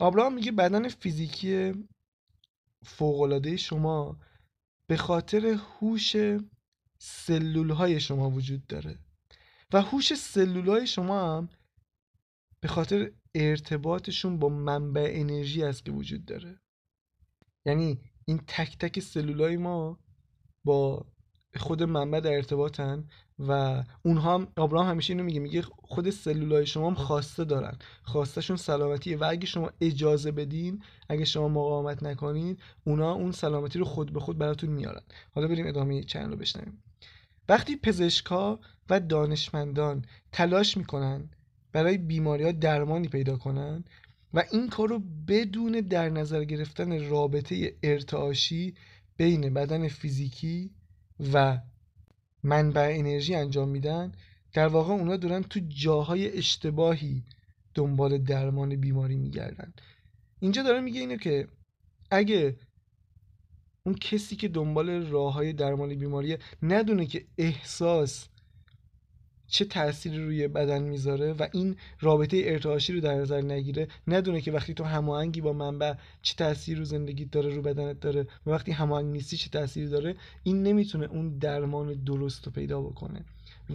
آبراهام 0.00 0.34
میگه 0.34 0.52
بدن 0.52 0.88
فیزیکی 0.88 1.72
فوقالعاده 2.84 3.56
شما 3.56 4.18
به 4.86 4.96
خاطر 4.96 5.46
هوش 5.46 6.16
سلول 7.06 7.70
های 7.70 8.00
شما 8.00 8.30
وجود 8.30 8.66
داره. 8.66 8.98
و 9.72 9.82
هوش 9.82 10.14
سلول 10.14 10.68
های 10.68 10.86
شما 10.86 11.36
هم 11.36 11.48
به 12.60 12.68
خاطر 12.68 13.12
ارتباطشون 13.34 14.38
با 14.38 14.48
منبع 14.48 15.10
انرژی 15.14 15.62
است 15.64 15.84
که 15.84 15.92
وجود 15.92 16.24
داره. 16.24 16.60
یعنی 17.66 18.00
این 18.24 18.40
تک 18.46 18.78
تک 18.78 19.00
سلولای 19.00 19.56
ما 19.56 19.98
با 20.64 21.06
خود 21.56 21.82
منبع 21.82 22.20
در 22.20 22.32
ارتباطن 22.32 23.08
و 23.38 23.82
اونها 24.02 24.34
هم 24.34 24.48
آبراهام 24.56 24.88
همیشه 24.88 25.12
اینو 25.12 25.24
میگه 25.24 25.40
میگه 25.40 25.62
خود 25.62 26.10
سلولای 26.10 26.66
شما 26.66 26.86
هم 26.88 26.94
خواسته 26.94 27.44
دارن. 27.44 27.78
خواستشون 28.02 28.56
سلامتیه 28.56 29.16
و 29.16 29.24
اگه 29.30 29.46
شما 29.46 29.70
اجازه 29.80 30.32
بدین 30.32 30.82
اگه 31.08 31.24
شما 31.24 31.48
مقاومت 31.48 32.02
نکنید 32.02 32.62
اونا 32.84 33.12
اون 33.12 33.32
سلامتی 33.32 33.78
رو 33.78 33.84
خود 33.84 34.12
به 34.12 34.20
خود 34.20 34.38
براتون 34.38 34.70
میارن. 34.70 35.02
حالا 35.30 35.48
بریم 35.48 35.66
ادامه 35.66 36.02
چند 36.02 36.30
رو 36.30 36.36
بشنویم. 36.36 36.82
وقتی 37.48 37.76
پزشکا 37.76 38.60
و 38.90 39.00
دانشمندان 39.00 40.04
تلاش 40.32 40.76
می‌کنن 40.76 41.30
برای 41.72 41.98
بیماری 41.98 42.44
ها 42.44 42.52
درمانی 42.52 43.08
پیدا 43.08 43.36
کنن 43.36 43.84
و 44.34 44.44
این 44.52 44.68
کار 44.68 44.88
رو 44.88 45.02
بدون 45.28 45.72
در 45.72 46.08
نظر 46.08 46.44
گرفتن 46.44 47.08
رابطه 47.08 47.76
ارتعاشی 47.82 48.74
بین 49.16 49.54
بدن 49.54 49.88
فیزیکی 49.88 50.70
و 51.32 51.58
منبع 52.42 52.94
انرژی 52.98 53.34
انجام 53.34 53.68
میدن 53.68 54.12
در 54.52 54.66
واقع 54.66 54.92
اونا 54.92 55.16
دارن 55.16 55.42
تو 55.42 55.60
جاهای 55.68 56.38
اشتباهی 56.38 57.24
دنبال 57.74 58.18
درمان 58.18 58.76
بیماری 58.76 59.16
میگردن. 59.16 59.72
اینجا 60.40 60.62
داره 60.62 60.80
میگه 60.80 61.00
اینه 61.00 61.18
که 61.18 61.48
اگه 62.10 62.56
اون 63.86 63.94
کسی 63.94 64.36
که 64.36 64.48
دنبال 64.48 65.06
راه 65.06 65.32
های 65.32 65.52
درمان 65.52 65.94
بیماری 65.94 66.36
ندونه 66.62 67.06
که 67.06 67.24
احساس 67.38 68.28
چه 69.46 69.64
تأثیری 69.64 70.18
روی 70.18 70.48
بدن 70.48 70.82
می‌ذاره 70.82 71.32
و 71.32 71.48
این 71.52 71.76
رابطه 72.00 72.42
ارتعاشی 72.44 72.92
رو 72.92 73.00
در 73.00 73.14
نظر 73.14 73.40
نگیره 73.40 73.88
ندونه 74.08 74.40
که 74.40 74.52
وقتی 74.52 74.74
تو 74.74 74.84
هماهنگی 74.84 75.40
با 75.40 75.52
منبع 75.52 75.94
چه 76.22 76.34
تأثیری 76.34 76.78
رو 76.78 76.84
زندگیت 76.84 77.30
داره 77.30 77.54
رو 77.54 77.62
بدنت 77.62 78.00
داره 78.00 78.26
و 78.46 78.50
وقتی 78.50 78.72
هماهنگ 78.72 79.12
نیستی 79.12 79.36
چه 79.36 79.50
تأثیری 79.50 79.88
داره 79.88 80.16
این 80.42 80.62
نمی‌تونه 80.62 81.06
اون 81.06 81.38
درمان 81.38 81.92
درست 81.92 82.46
رو 82.46 82.52
پیدا 82.52 82.80
بکنه. 82.80 83.24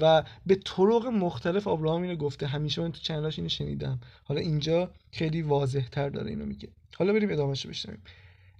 و 0.01 0.23
به 0.45 0.55
طرق 0.55 1.05
مختلف 1.05 1.67
ابراهام 1.67 2.01
اینو 2.01 2.15
گفته 2.15 2.47
همیشه 2.47 2.81
من 2.81 2.91
تو 2.91 2.99
چنلاش 2.99 3.39
اینو 3.39 3.49
شنیدم. 3.49 3.99
حالا 4.23 4.41
اینجا 4.41 4.91
خیلی 5.11 5.41
واضح 5.41 5.87
تر 5.91 6.09
داره 6.09 6.29
اینو 6.29 6.45
میگه. 6.45 6.69
حالا 6.95 7.13
بریم 7.13 7.31
ادامهش 7.31 7.65
رو 7.65 7.69
بشنویم. 7.69 8.01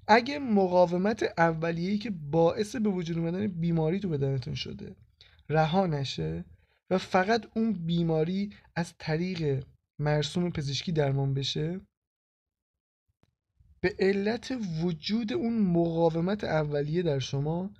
اگه 0.10 0.40
مقاومت 0.40 1.24
اولیه‌ای 1.38 1.98
که 1.98 2.10
باعث 2.10 2.76
به 2.76 2.90
وجود 2.90 3.18
اومدن 3.18 3.48
بیماری 3.48 4.00
تو 4.00 4.10
بدنتون 4.10 4.56
شده 4.56 4.96
رها 5.50 5.88
نشه 5.88 6.46
و 6.90 6.98
فقط 6.98 7.46
اون 7.56 7.74
بیماری 7.74 8.54
از 8.76 8.94
طریق 8.98 9.66
مرسوم 10.00 10.50
پزشکی 10.50 10.92
درمان 10.92 11.34
بشه 11.34 11.82
به 13.82 13.96
علت 14.00 14.58
وجود 14.84 15.34
اون 15.34 15.60
مقاومت 15.60 16.44
اولیه 16.44 17.02
در 17.02 17.20
شما 17.20 17.72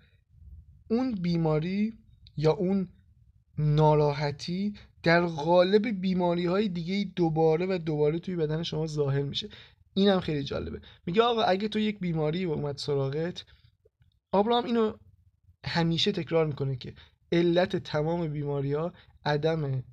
اون 0.90 1.12
بیماری 1.12 1.94
یا 2.38 2.52
اون 2.52 2.88
ناراحتی 3.58 4.74
در 5.04 5.26
قالب 5.26 5.88
بیماری 5.88 6.46
های 6.46 6.70
دیگه 6.70 7.12
دوباره 7.16 7.66
و 7.66 7.78
دوباره 7.78 8.20
توی 8.20 8.36
بدن 8.36 8.64
شما 8.64 8.88
ظاهر 8.88 9.22
میشه. 9.22 9.50
این 9.94 10.10
هم 10.10 10.20
خیلی 10.20 10.44
جالبه. 10.44 10.82
میگه 11.06 11.22
آقا 11.22 11.42
اگه 11.42 11.68
تو 11.68 11.80
یک 11.80 12.00
بیماری 12.00 12.44
اومد 12.44 12.78
سراغت 12.78 13.46
آبراهام 14.32 14.66
اینو 14.66 14.94
همیشه 15.66 16.12
تکرار 16.12 16.46
می‌کنه 16.46 16.76
که 16.76 16.94
علت 17.32 17.76
تمام 17.76 18.28
بیماری 18.28 18.74
ها 18.74 18.94
عدم 19.26 19.84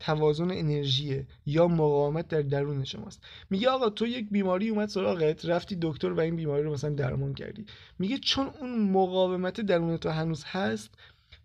توازن 0.00 0.50
انرژی 0.50 1.26
یا 1.46 1.68
مقاومت 1.68 2.28
در 2.28 2.42
درون 2.42 2.84
شماست. 2.84 3.20
میگه 3.50 3.68
آقا 3.68 3.90
تو 3.90 4.06
یک 4.06 4.30
بیماری 4.30 4.68
اومد 4.68 4.88
سراغت 4.88 5.44
رفتی 5.44 5.78
دکتر 5.82 6.12
و 6.12 6.20
این 6.20 6.36
بیماری 6.36 6.62
رو 6.62 6.72
مثلا 6.72 6.90
درمان 6.90 7.34
کردی. 7.34 7.66
میگه 7.98 8.18
چون 8.18 8.46
اون 8.46 8.90
مقاومت 8.90 9.60
درون 9.60 9.96
تو 9.96 10.08
هنوز 10.08 10.44
هست 10.46 10.90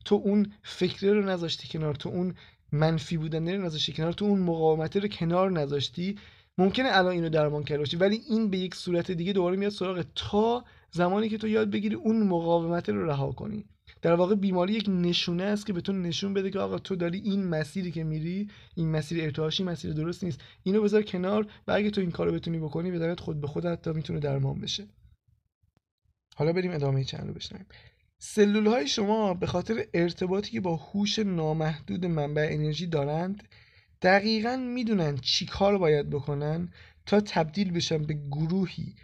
تو 0.05 0.15
اون 0.15 0.53
فکره 0.63 1.13
رو 1.13 1.25
نذاشتی 1.25 1.67
کنار 1.67 1.95
تو 1.95 2.09
اون 2.09 2.35
منفی 2.71 3.17
بودن 3.17 3.55
رو 3.55 3.65
نذاشتی 3.65 3.93
کنار 3.93 4.13
تو 4.13 4.25
اون 4.25 4.39
مقاومت 4.39 4.97
رو 4.97 5.07
کنار 5.07 5.51
نذاشتی 5.51 6.15
ممکنه 6.57 6.89
الان 6.91 7.11
اینو 7.11 7.29
درمان 7.29 7.63
کرده 7.63 7.79
باشی 7.79 7.97
ولی 7.97 8.21
این 8.29 8.49
به 8.49 8.57
یک 8.57 8.75
صورت 8.75 9.11
دیگه 9.11 9.33
دوباره 9.33 9.57
میاد 9.57 9.71
سراغ 9.71 10.05
تا 10.15 10.63
زمانی 10.91 11.29
که 11.29 11.37
تو 11.37 11.47
یاد 11.47 11.71
بگیری 11.71 11.95
اون 11.95 12.27
مقاومت 12.27 12.89
رو 12.89 13.05
رها 13.05 13.31
کنی. 13.31 13.65
در 14.01 14.13
واقع 14.13 14.35
بیماری 14.35 14.73
یک 14.73 14.89
نشونه 14.89 15.43
است 15.43 15.65
که 15.65 15.73
به 15.73 15.81
تو 15.81 15.93
نشون 15.93 16.33
بده 16.33 16.51
که 16.51 16.59
آقا 16.59 16.79
تو 16.79 16.95
داری 16.95 17.19
این 17.19 17.47
مسیری 17.47 17.91
که 17.91 18.03
میری 18.03 18.49
این 18.75 18.91
مسیر 18.91 19.23
ارتعاشی 19.23 19.63
مسیر 19.63 19.93
درست 19.93 20.23
نیست. 20.23 20.41
اینو 20.63 20.81
بذار 20.81 21.01
کنار 21.01 21.47
و 21.67 21.71
اگه 21.71 21.89
تو 21.89 22.01
این 22.01 22.11
کارو 22.11 22.31
بتونی 22.31 22.59
بکنی 22.59 22.91
بدنت 22.91 23.19
خود 23.19 23.41
به 23.41 23.47
خود 23.47 23.65
حتی 23.65 23.91
می‌تونه 23.91 24.19
درمان 24.19 24.61
بشه. 24.61 24.87
حالا 26.35 26.53
بریم 26.53 26.71
ادامه 26.71 27.03
چند 27.03 27.27
رو 27.27 27.33
بشنویم. 27.33 27.65
سلول 28.17 28.67
های 28.67 28.87
شما 28.87 29.33
به 29.33 29.47
خاطر 29.47 29.85
ارتباطی 29.93 30.51
که 30.51 30.61
با 30.61 30.75
هوش 30.75 31.19
نامحدود 31.19 32.05
منبع 32.05 32.47
انرژی 32.51 32.87
دارند 32.87 33.43
دقیقا 34.01 34.55
می‌دونن 34.55 35.17
چی 35.17 35.45
کار 35.45 35.77
باید 35.77 36.09
بکنن 36.09 36.69
تا 37.05 37.21
تبدیل 37.21 37.71
بشن 37.71 38.03
به 38.03 38.13
گروهی 38.13 38.95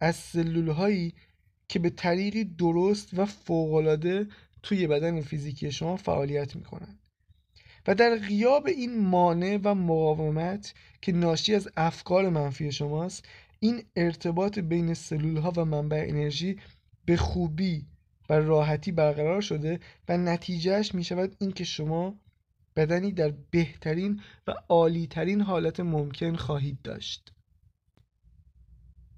از 0.00 0.16
سلول 0.16 0.68
هایی 0.68 1.14
که 1.68 1.78
به 1.78 1.90
طریقی 1.90 2.44
درست 2.44 3.18
و 3.18 3.26
فوقالعاده 3.26 4.26
توی 4.62 4.86
بدن 4.86 5.20
فیزیکی 5.20 5.72
شما 5.72 5.96
فعالیت 5.96 6.56
می‌کنن. 6.56 6.98
و 7.86 7.94
در 7.94 8.16
غیاب 8.16 8.66
این 8.66 8.98
مانع 8.98 9.58
و 9.64 9.74
مقاومت 9.74 10.74
که 11.02 11.12
ناشی 11.12 11.54
از 11.54 11.68
افکار 11.76 12.28
منفی 12.28 12.72
شماست 12.72 13.24
این 13.60 13.82
ارتباط 13.96 14.58
بین 14.58 14.94
سلول 14.94 15.36
ها 15.36 15.52
و 15.56 15.64
منبع 15.64 16.04
انرژی 16.08 16.58
به 17.04 17.16
خوبی 17.16 17.86
و 18.28 18.32
راحتی 18.32 18.92
برقرار 18.92 19.40
شده 19.40 19.80
و 20.08 20.16
نتیجهش 20.16 20.94
می 20.94 21.04
شود 21.04 21.36
اینکه 21.38 21.64
شما 21.64 22.14
بدنی 22.78 23.12
در 23.12 23.34
بهترین 23.50 24.20
و 24.46 24.54
عالیترین 24.68 25.40
حالت 25.40 25.80
ممکن 25.80 26.36
خواهید 26.36 26.82
داشت. 26.82 27.32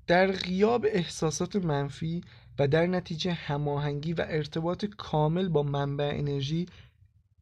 در 0.07 0.33
غیاب 0.33 0.87
احساسات 0.89 1.57
منفی 1.57 2.21
و 2.59 2.69
در 2.69 2.87
نتیجه 2.87 3.33
هماهنگی 3.33 4.13
و 4.13 4.25
ارتباط 4.29 4.85
کامل 4.85 5.49
با 5.49 5.63
منبع 5.63 6.13
انرژی 6.15 6.67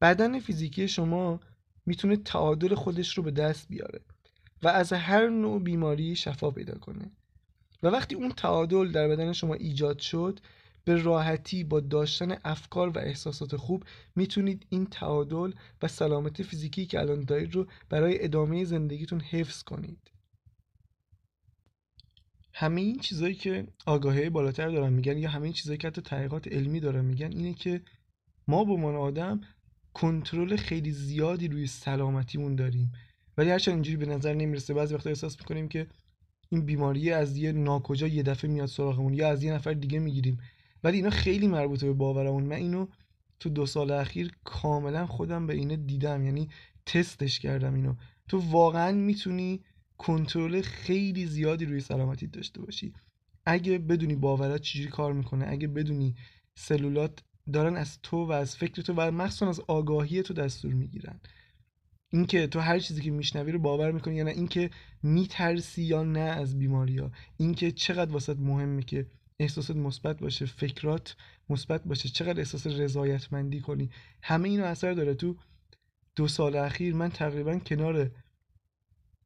بدن 0.01 0.41
فیزیکی 0.41 0.89
شما 0.89 1.41
می‌تونه 1.87 2.17
تعادل 2.17 2.75
خودش 2.75 3.19
رو 3.19 3.23
به 3.23 3.31
دست 3.31 3.69
بیاره 3.69 4.01
و 4.63 4.69
از 4.69 4.93
هر 4.93 5.29
نوع 5.29 5.63
بیماری 5.63 6.17
شفا 6.17 6.51
پیدا 6.51 6.79
کنه. 6.79 7.11
و 7.83 7.89
وقتی 7.89 8.15
اون 8.15 8.33
تعادل 8.33 8.93
در 8.93 9.09
بدن 9.09 9.33
شما 9.33 9.55
ایجاد 9.55 9.99
شد 9.99 10.41
به 10.89 11.03
راحتی 11.03 11.65
با 11.65 11.81
داشتن 11.81 12.39
افکار 12.45 12.89
و 12.89 12.99
احساسات 12.99 13.57
خوب 13.57 13.85
می‌تونید 14.17 14.67
این 14.69 14.87
تعادل 14.87 15.53
و 15.83 15.89
سلامت 15.89 16.43
فیزیکی 16.43 16.87
که 16.87 17.01
الان 17.01 17.25
دارید 17.25 17.55
رو 17.55 17.67
برای 17.89 18.25
ادامه 18.25 18.65
زندگیتون 18.65 19.21
حفظ 19.21 19.63
کنید. 19.63 20.11
همه 22.53 22.81
این 22.81 22.99
چیزایی 22.99 23.35
که 23.35 23.67
آگاهی 23.87 24.31
بالاتر 24.31 24.69
دارن 24.69 24.93
میگن 24.93 25.19
یا 25.19 25.31
همه 25.31 25.45
این 25.45 25.53
چیزایی 25.53 25.79
که 25.79 25.89
حتی 25.89 26.01
تحقیقات 26.01 26.49
علمی 26.49 26.81
دارن 26.81 27.05
میگن 27.05 27.33
اینه 27.33 27.55
که 27.55 27.81
ما 28.47 28.65
به 28.65 28.73
عنوان 28.73 28.97
آدم 28.97 29.41
کنترل 29.95 30.57
خیلی 30.57 30.91
زیادی 30.91 31.49
روی 31.49 31.67
سلامتیمون 31.67 32.57
داریم. 32.57 32.93
ولی 33.39 33.51
هرچند 33.51 33.75
اینجوری 33.75 33.97
به 33.97 34.07
نظر 34.07 34.35
نمی‌رسه 34.35 34.75
بعضی 34.75 34.95
وقتا 34.95 35.11
احساس 35.11 35.39
می‌کنیم 35.41 35.69
که 35.69 35.87
این 36.51 36.67
بیماری 36.67 37.13
از 37.13 37.37
یه 37.37 37.53
ناکجا 37.53 38.07
یه 38.07 38.23
دفعه 38.23 38.51
میاد 38.51 38.69
سراغمون 38.69 39.15
یا 39.15 39.29
از 39.29 39.43
یه 39.43 39.53
نفر 39.53 39.73
دیگه 39.73 39.99
می‌گیریم. 39.99 40.39
ولی 40.85 40.97
اینا 40.97 41.11
خیلی 41.11 41.47
مربوطه 41.47 41.87
به 41.87 41.93
باورمون. 41.93 42.45
من 42.45 42.57
اینو 42.57 42.87
تو 43.41 43.49
دو 43.49 43.67
سال 43.67 43.91
اخیر 43.91 44.33
کاملا 44.45 45.07
خودم 45.07 45.47
به 45.47 45.55
اینه 45.55 45.77
دیدم. 45.77 46.25
یعنی 46.25 46.49
تستش 46.87 47.39
کردم 47.39 47.75
اینو. 47.75 47.95
تو 48.29 48.39
واقعا 48.39 48.93
می‌تونی 48.93 49.61
کنترل 49.99 50.61
خیلی 50.61 51.27
زیادی 51.27 51.65
روی 51.65 51.81
سلامتی 51.81 52.27
داشته 52.27 52.61
باشی. 52.61 52.93
اگه 53.47 53.79
بدونی 53.79 54.15
باورات 54.15 54.61
چجوری 54.61 54.89
کار 54.89 55.13
می‌کنه 55.13 55.47
اگه 55.49 55.69
بدونی 55.69 56.15
سلولات 56.55 57.23
دارن 57.53 57.77
از 57.77 57.99
تو 58.03 58.25
و 58.25 58.33
از 58.33 58.57
فکر 58.57 58.83
تو 58.83 58.95
و 58.97 59.11
مخصوصا 59.11 59.49
از 59.49 59.61
آگاهی 59.61 60.23
تو 60.23 60.35
دستور 60.35 60.73
می‌گیرن. 60.73 61.21
اینکه 62.11 62.47
تو 62.47 62.61
هر 62.61 62.79
چیزی 62.79 63.03
که 63.03 63.11
میشنوی 63.11 63.53
رو 63.53 63.59
باور 63.59 63.93
می‌کنی 63.93 64.17
یا 64.17 64.25
نه 64.25 64.31
اینکه 64.31 64.71
میترسی 65.03 65.83
یا 65.83 66.03
نه 66.03 66.21
از 66.21 66.59
بیماری 66.59 66.99
ها 66.99 67.11
اینکه 67.37 67.73
چقدر 67.73 68.13
واسط 68.13 68.37
مهمه 68.39 68.83
که 68.83 69.07
احساسات 69.41 69.77
مثبت 69.77 70.19
باشه 70.19 70.47
فکرات 70.47 71.17
مثبت 71.49 71.85
باشه. 71.85 72.09
چقدر 72.09 72.39
احساس 72.39 72.67
رضایتمندی 72.67 73.61
کنی؟ 73.61 73.91
همه 74.23 74.49
اینو 74.49 74.65
اثر 74.65 74.93
داره. 74.93 75.15
تو 75.15 75.37
دو 76.17 76.29
سال 76.29 76.57
اخیر 76.57 76.95
من 76.95 77.09
تقریبا 77.09 77.59
کنار 77.59 78.11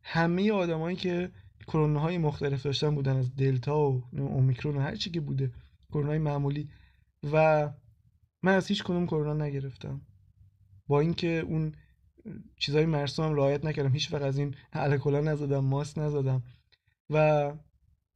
همه 0.02 0.52
آدمایی 0.52 0.96
که 0.96 1.32
کرونا 1.66 2.00
های 2.00 2.18
مختلف 2.18 2.62
داشتن 2.62 2.94
بودن 2.94 3.16
از 3.16 3.36
دلتا 3.36 3.90
و 3.90 4.04
اومیکرون 4.12 4.76
و 4.76 4.80
هر 4.80 4.96
چی 4.96 5.10
که 5.10 5.20
بوده 5.20 5.52
کرونا 5.90 6.18
معمولی. 6.18 6.70
و 7.32 7.70
من 8.42 8.54
از 8.54 8.66
هیچ 8.66 8.84
کدوم 8.84 9.06
کرونا 9.06 9.44
نگرفتم. 9.44 10.00
با 10.86 11.00
اینکه 11.00 11.28
اون 11.28 11.74
چیزای 12.58 12.86
مرسوم 12.86 13.34
رعایت 13.34 13.64
نکردم. 13.64 13.92
هیچ 13.92 14.12
وقت 14.12 14.22
از 14.22 14.38
این 14.38 14.54
الکلا 14.72 15.20
نزدم 15.20 15.64
ماست 15.64 15.98
نزدم. 15.98 16.42
و 17.10 17.52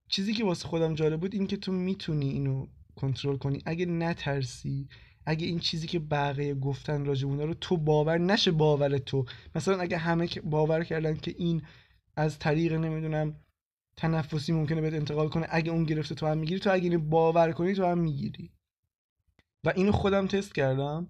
چیزی 0.09 0.33
که 0.33 0.45
واسه 0.45 0.69
خودم 0.69 0.95
جالب 0.95 1.21
بود 1.21 1.35
این 1.35 1.47
که 1.47 1.57
تو 1.57 1.73
می‌تونی 1.73 2.31
اینو 2.31 2.67
کنترل 2.97 3.37
کنی. 3.37 3.63
اگه 3.67 3.87
نترسی 3.87 4.89
اگه 5.27 5.47
این 5.47 5.59
چیزی 5.59 5.87
که 5.87 5.99
بقیه 5.99 6.55
گفتن 6.55 7.05
راجع 7.05 7.29
رو 7.29 7.55
تو 7.55 7.77
باور 7.77 8.19
نشه 8.19 8.51
باور 8.51 8.99
تو. 8.99 9.25
مثلا 9.55 9.81
اگه 9.81 9.97
همه 9.97 10.29
باور 10.45 10.85
کردن 10.85 11.17
که 11.17 11.35
این 11.39 11.63
از 12.17 12.39
طریق 12.39 12.73
نمی‌دونم 12.73 13.37
تنفسی 13.97 14.53
ممکنه 14.53 14.81
بهت 14.81 14.95
انتقال 14.95 15.29
کنه 15.29 15.47
اگه 15.51 15.71
اون 15.71 15.85
گرفته 15.85 16.15
تو 16.15 16.27
هم 16.27 16.39
می‌گیری 16.39 16.61
تو 16.61 16.73
اگه 16.73 16.85
اینو 16.85 16.99
باور 16.99 17.53
کنی 17.53 17.75
تو 17.75 17.85
هم 17.85 17.99
می‌گیری. 17.99 18.51
و 19.65 19.73
اینو 19.77 19.93
خودم 19.93 20.27
تست 20.27 20.55
کردم 20.55 21.09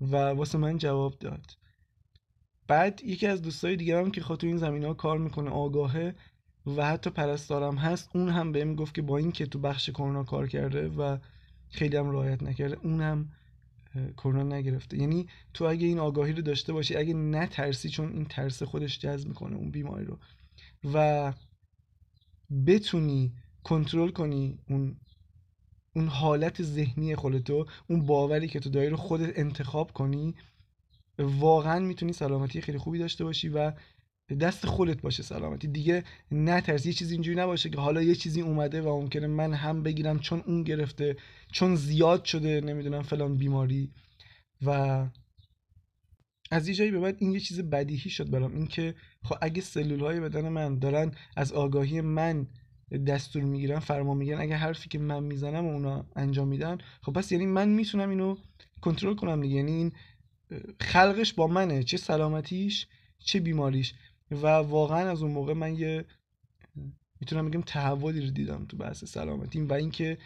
و 0.00 0.16
واسه 0.16 0.58
من 0.58 0.78
جواب 0.78 1.18
داد. 1.18 1.46
بعد 2.66 3.00
یکی 3.04 3.26
از 3.26 3.42
دوستای 3.42 3.76
دیگه 3.76 4.10
که 4.10 4.20
خود 4.20 4.38
تو 4.38 4.46
این 4.46 4.56
زمین 4.56 4.84
ها 4.84 4.94
کار 4.94 5.18
می‌کنه 5.18 5.50
آگاهه 5.50 6.14
و 6.66 6.86
حتی 6.86 7.10
پرستارم 7.10 7.76
هست 7.76 8.10
اون 8.14 8.28
هم 8.28 8.52
بهم 8.52 8.74
گفت 8.74 8.94
که 8.94 9.02
با 9.02 9.18
اینکه 9.18 9.46
تو 9.46 9.58
بخش 9.58 9.90
کرونا 9.90 10.24
کار 10.24 10.48
کرده 10.48 10.88
و 10.88 11.18
خیلی 11.68 11.96
هم 11.96 12.10
رعایت 12.10 12.42
نکرده 12.42 12.78
اون 12.82 13.00
هم 13.00 13.32
کرونا 14.16 14.42
نگرفته. 14.42 14.98
یعنی 14.98 15.28
تو 15.54 15.64
اگه 15.64 15.86
این 15.86 15.98
آگاهی 15.98 16.32
رو 16.32 16.42
داشته 16.42 16.72
باشی 16.72 16.96
اگه 16.96 17.14
نترسی 17.14 17.88
چون 17.88 18.12
این 18.12 18.24
ترس 18.24 18.62
خودش 18.62 18.98
جذب 18.98 19.28
می‌کنه 19.28 19.56
اون 19.56 19.70
بیماری 19.70 20.04
رو 20.04 20.18
و 20.94 21.32
بتونی 22.66 23.32
کنترل 23.64 24.10
کنی 24.10 24.58
اون 24.68 24.96
اون 25.96 26.08
حالت 26.08 26.62
ذهنی 26.62 27.16
خودتو 27.16 27.66
اون 27.86 28.06
باوری 28.06 28.48
که 28.48 28.60
تو 28.60 28.70
داری 28.70 28.88
رو 28.88 28.96
خودت 28.96 29.38
انتخاب 29.38 29.92
کنی 29.92 30.34
واقعا 31.18 31.78
می‌تونی 31.78 32.12
سلامتی 32.12 32.60
خیلی 32.60 32.78
خوبی 32.78 32.98
داشته 32.98 33.24
باشی 33.24 33.48
و 33.48 33.72
دست 34.34 34.66
خودت 34.66 35.00
باشه 35.00 35.22
سلامتی. 35.22 35.68
دیگه 35.68 36.04
نترس. 36.30 36.86
یه 36.86 36.92
چیزی 36.92 37.14
اینجوری 37.14 37.36
نباشه 37.36 37.70
که 37.70 37.78
حالا 37.78 38.02
یه 38.02 38.14
چیزی 38.14 38.40
اومده 38.40 38.82
و 38.82 39.00
ممکنه 39.00 39.26
من 39.26 39.54
هم 39.54 39.82
بگیرم 39.82 40.18
چون 40.18 40.42
اون 40.46 40.62
گرفته 40.62 41.16
چون 41.52 41.76
زیاد 41.76 42.24
شده 42.24 42.60
نمی‌دونم 42.60 43.02
فلان 43.02 43.36
بیماری. 43.36 43.90
و 44.62 44.70
از 46.50 46.68
یه 46.68 46.74
جایی 46.74 46.90
به 46.90 47.00
بعد 47.00 47.16
این 47.18 47.32
یه 47.32 47.40
چیز 47.40 47.60
بدیهی 47.60 48.10
شد 48.10 48.30
برام. 48.30 48.56
اینکه 48.56 48.94
خب 49.24 49.36
اگه 49.40 49.62
سلول 49.62 50.00
های 50.00 50.20
بدن 50.20 50.48
من 50.48 50.78
دارن 50.78 51.12
از 51.36 51.52
آگاهی 51.52 52.00
من 52.00 52.46
دستور 53.06 53.42
می‌گیرن 53.42 53.78
فرما 53.78 54.14
میگن 54.14 54.40
اگه 54.40 54.56
حرفی 54.56 54.88
که 54.88 54.98
من 54.98 55.22
می‌زنم 55.22 55.66
اونا 55.66 56.06
انجام 56.16 56.48
میدن 56.48 56.78
خب 57.02 57.12
پس 57.12 57.32
یعنی 57.32 57.46
من 57.46 57.68
می‌تونم 57.68 58.10
اینو 58.10 58.36
کنترل 58.80 59.14
کنم 59.14 59.40
دیگه. 59.40 59.56
یعنی 59.56 59.72
این 59.72 59.92
خلقش 60.80 61.32
با 61.32 61.46
منه. 61.46 61.82
چه 61.82 61.96
سلامتیش 61.96 62.86
چه 63.18 63.40
بیماریش. 63.40 63.94
و 64.30 64.46
واقعا 64.46 65.10
از 65.10 65.22
اون 65.22 65.32
موقع 65.32 65.52
من 65.52 65.74
یه 65.74 66.04
می‌تونم 67.20 67.50
بگم 67.50 67.60
تحولی 67.60 68.20
رو 68.20 68.30
دیدم 68.30 68.64
تو 68.64 68.76
بحث 68.76 69.04
سلامتیم 69.04 69.68
و 69.68 69.72
اینکه 69.72 70.18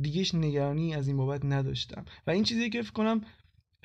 دیگهش 0.00 0.34
نگرانی 0.34 0.94
از 0.94 1.08
این 1.08 1.16
بابت 1.16 1.44
نداشتم. 1.44 2.04
و 2.26 2.30
این 2.30 2.44
چیزی 2.44 2.70
که 2.70 2.82
فکر 2.82 2.92
کنم 2.92 3.20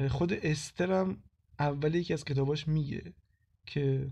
خود 0.09 0.33
استرم 0.33 1.23
اول 1.59 1.95
یکی 1.95 2.13
از 2.13 2.25
کتاباش 2.25 2.67
میگه 2.67 3.13
که 3.65 4.11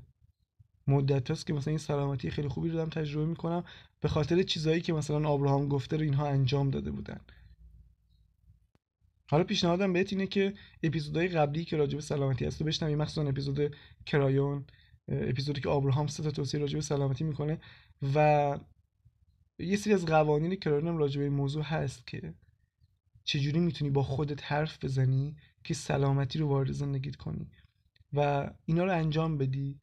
مدت 0.88 1.32
هست 1.32 1.46
که 1.48 1.54
مثلا 1.54 1.72
این 1.72 1.78
سلامتی 1.78 2.30
خیلی 2.30 2.48
خوبی 2.48 2.70
رو 2.70 2.76
دارم 2.76 2.90
تجربه 2.90 3.26
می‌کنم 3.26 3.64
به 4.00 4.08
خاطر 4.08 4.44
چیزهایی 4.44 4.82
که 4.82 4.94
مثلا 4.94 5.30
آبراهام 5.30 5.68
گفته 5.68 5.98
رو 5.98 6.04
اینها 6.04 6.28
انجام 6.28 6.70
داده 6.70 6.92
بودن. 6.92 7.20
حالا 9.30 9.44
پیشنهادم 9.44 9.94
بهت 9.94 10.14
اینه 10.14 10.28
که 10.28 10.54
اپیزودهای 10.84 11.28
قبلی 11.28 11.66
که 11.66 11.78
راجع 11.78 11.96
به 11.96 12.02
سلامتی 12.02 12.46
هست 12.46 12.60
تو 12.60 12.66
بشنوی. 12.66 12.96
مخصوصا 12.96 13.30
اپیزود 13.30 13.76
کرایون. 14.06 14.66
اپیزودی 15.08 15.62
که 15.62 15.70
آبراهام 15.70 16.08
سه 16.08 16.24
تا 16.24 16.32
توصیه 16.32 16.60
راجع 16.60 16.76
به 16.76 16.82
سلامتی 16.82 17.24
می‌کنه 17.24 17.60
و 18.16 18.60
یه 19.60 19.78
سری 19.78 19.94
از 19.94 20.06
قوانین 20.06 20.56
کرایون 20.56 20.88
هم 20.88 20.98
راجع 20.98 21.18
به 21.18 21.24
این 21.24 21.34
موضوع 21.34 21.64
هست 21.64 22.08
که 22.08 22.34
چجوری 23.24 23.60
می‌تونی 23.60 23.92
با 23.92 24.04
خودت 24.04 24.44
حرف 24.44 24.84
بزنی 24.84 25.36
که 25.64 25.74
سلامتی 25.74 26.40
رو 26.40 26.48
وارد 26.48 26.72
زندگیت 26.72 27.16
کنی 27.16 27.50
و 28.14 28.50
اینا 28.66 28.84
رو 28.84 28.92
انجام 28.92 29.38
بدی. 29.38 29.80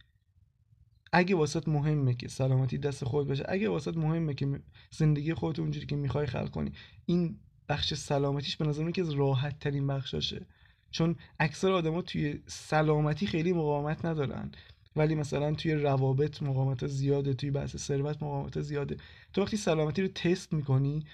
اگه 1.12 1.34
واسط 1.34 1.68
مهمه 1.68 2.14
که 2.14 2.28
سلامتی 2.28 2.78
دست 2.78 3.04
خود 3.04 3.28
بشه 3.28 3.44
اگه 3.48 3.68
واسط 3.68 3.96
مهمه 3.96 4.34
که 4.34 4.60
زندگی 4.90 5.34
خودت 5.34 5.58
اونجوری 5.58 5.86
که 5.86 5.96
می‌خوای 5.96 6.26
خلق 6.26 6.50
کنی. 6.50 6.72
این 7.06 7.40
بخش 7.68 7.94
سلامتیش 7.94 8.56
به 8.56 8.66
نظر 8.66 8.90
که 8.90 9.02
از 9.02 9.10
راحت 9.10 9.58
ترین 9.58 9.86
بخشاشه. 9.86 10.46
چون 10.90 11.16
اکثر 11.40 11.72
آدما 11.72 12.02
توی 12.02 12.42
سلامتی 12.46 13.26
خیلی 13.26 13.52
مقاومت 13.52 14.04
ندارن. 14.04 14.52
ولی 14.96 15.14
مثلا 15.14 15.54
توی 15.54 15.74
روابط 15.74 16.42
مقاومت 16.42 16.86
زیاده 16.86 17.34
توی 17.34 17.50
بحث 17.50 17.76
ثروت 17.76 18.22
مقاومت 18.22 18.60
زیاده. 18.60 18.96
تو 19.32 19.42
وقتی 19.42 19.56
سلامتی 19.56 20.02
رو 20.02 20.08
تست 20.08 20.52
می‌کنی 20.52 21.04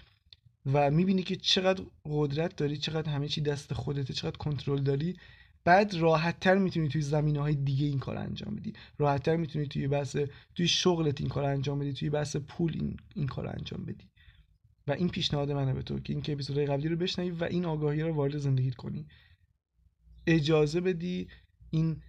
و 0.72 0.90
می‌بینی 0.90 1.22
که 1.22 1.36
چقدر 1.36 1.84
قدرت 2.04 2.56
داری 2.56 2.76
چقدر 2.76 3.10
همه 3.10 3.28
چی 3.28 3.40
دست 3.40 3.74
خودته 3.74 4.14
چقدر 4.14 4.36
کنترل 4.36 4.82
داری 4.82 5.16
بعد 5.64 5.94
راحتتر 5.94 6.54
می‌تونی 6.54 6.88
توی 6.88 7.02
زمینه 7.02 7.40
های 7.40 7.54
دیگه 7.54 7.86
این 7.86 7.98
کار 7.98 8.16
انجام 8.16 8.56
بدی. 8.56 8.72
راحتتر 8.98 9.36
می‌تونی 9.36 9.66
توی 9.66 9.88
بحث 9.88 10.16
توی 10.54 10.68
شغلت 10.68 11.20
این 11.20 11.30
کار 11.30 11.44
انجام 11.44 11.78
بدی 11.78 11.92
توی 11.92 12.10
بحث 12.10 12.36
پول 12.36 12.72
این, 12.74 12.96
این 13.14 13.26
کار 13.26 13.46
انجام 13.46 13.84
بدی. 13.84 14.08
و 14.86 14.92
این 14.92 15.08
پیشنهاد 15.08 15.52
منه 15.52 15.74
به 15.74 15.82
تو 15.82 15.98
که 15.98 16.12
این 16.12 16.22
که 16.22 16.32
اپیزودهای 16.32 16.66
قبلی 16.66 16.88
رو 16.88 16.96
بشنوی 16.96 17.30
و 17.30 17.44
این 17.44 17.64
آگاهی 17.64 18.02
رو 18.02 18.14
وارد 18.14 18.38
زندگیت 18.38 18.74
کنی. 18.74 19.06
اجازه 20.26 20.80
بدی 20.80 21.28
این 21.70 22.02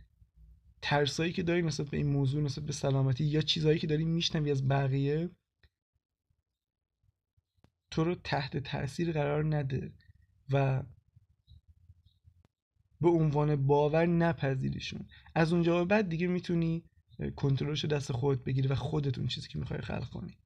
ترسایی 0.81 1.33
که 1.33 1.43
داری 1.43 1.61
نسبت 1.61 1.87
به 1.87 1.97
این 1.97 2.07
موضوع 2.07 2.43
نسبت 2.43 2.65
به 2.65 2.73
سلامتی 2.73 3.23
یا 3.23 3.41
چیزهایی 3.41 3.79
که 3.79 3.87
داری 3.87 4.05
میشنوی 4.05 4.51
از 4.51 4.67
بقیه 4.67 5.29
تو 7.91 8.03
رو 8.03 8.15
تحت 8.15 8.57
تاثیر 8.57 9.11
قرار 9.11 9.55
نده 9.55 9.93
و 10.51 10.83
به 13.01 13.09
عنوان 13.09 13.67
باور 13.67 14.05
نپذیریشون. 14.05 15.07
از 15.35 15.53
اونجا 15.53 15.79
به 15.79 15.85
بعد 15.85 16.09
دیگه 16.09 16.27
می‌تونی 16.27 16.83
کنترلش 17.35 17.85
دست 17.85 18.11
خودت 18.11 18.43
بگیری 18.43 18.67
و 18.67 18.75
خودتون 18.75 19.27
چیزی 19.27 19.47
که 19.47 19.59
می‌خوای 19.59 19.81
خلق 19.81 20.09
کنی. 20.09 20.37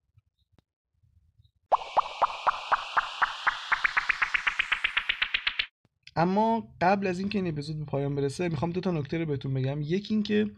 اما 6.16 6.68
قبل 6.82 7.08
از 7.08 7.20
اینکه 7.20 7.38
این 7.38 7.48
اپیزود 7.48 7.80
به 7.80 7.86
پایان 7.86 8.16
برسه 8.16 8.50
می‌خوام 8.50 8.72
دو 8.72 8.82
تا 8.82 8.92
نکته 8.92 9.18
رو 9.18 9.26
بهتون 9.26 9.54
بگم. 9.54 9.82
یکی 9.82 10.14
اینکه 10.14 10.52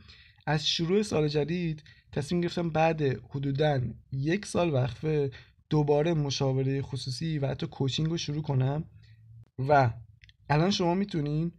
از 0.46 0.68
شروع 0.68 1.04
سال 1.04 1.28
جدید 1.28 1.84
تصمیم 2.12 2.42
گرفتم 2.42 2.70
بعد 2.70 3.02
حدودا 3.02 3.82
یک 4.12 4.46
سال 4.46 4.74
وقفه 4.74 5.32
دوباره 5.70 6.14
مشاوره 6.14 6.82
خصوصی 6.82 7.40
و 7.40 7.48
حتی 7.48 7.68
کوچینگ 7.68 8.10
رو 8.10 8.18
شروع 8.18 8.42
کنم. 8.42 8.84
و 9.60 9.94
الان 10.50 10.72
شما 10.72 10.96
می‌تونین 10.96 11.52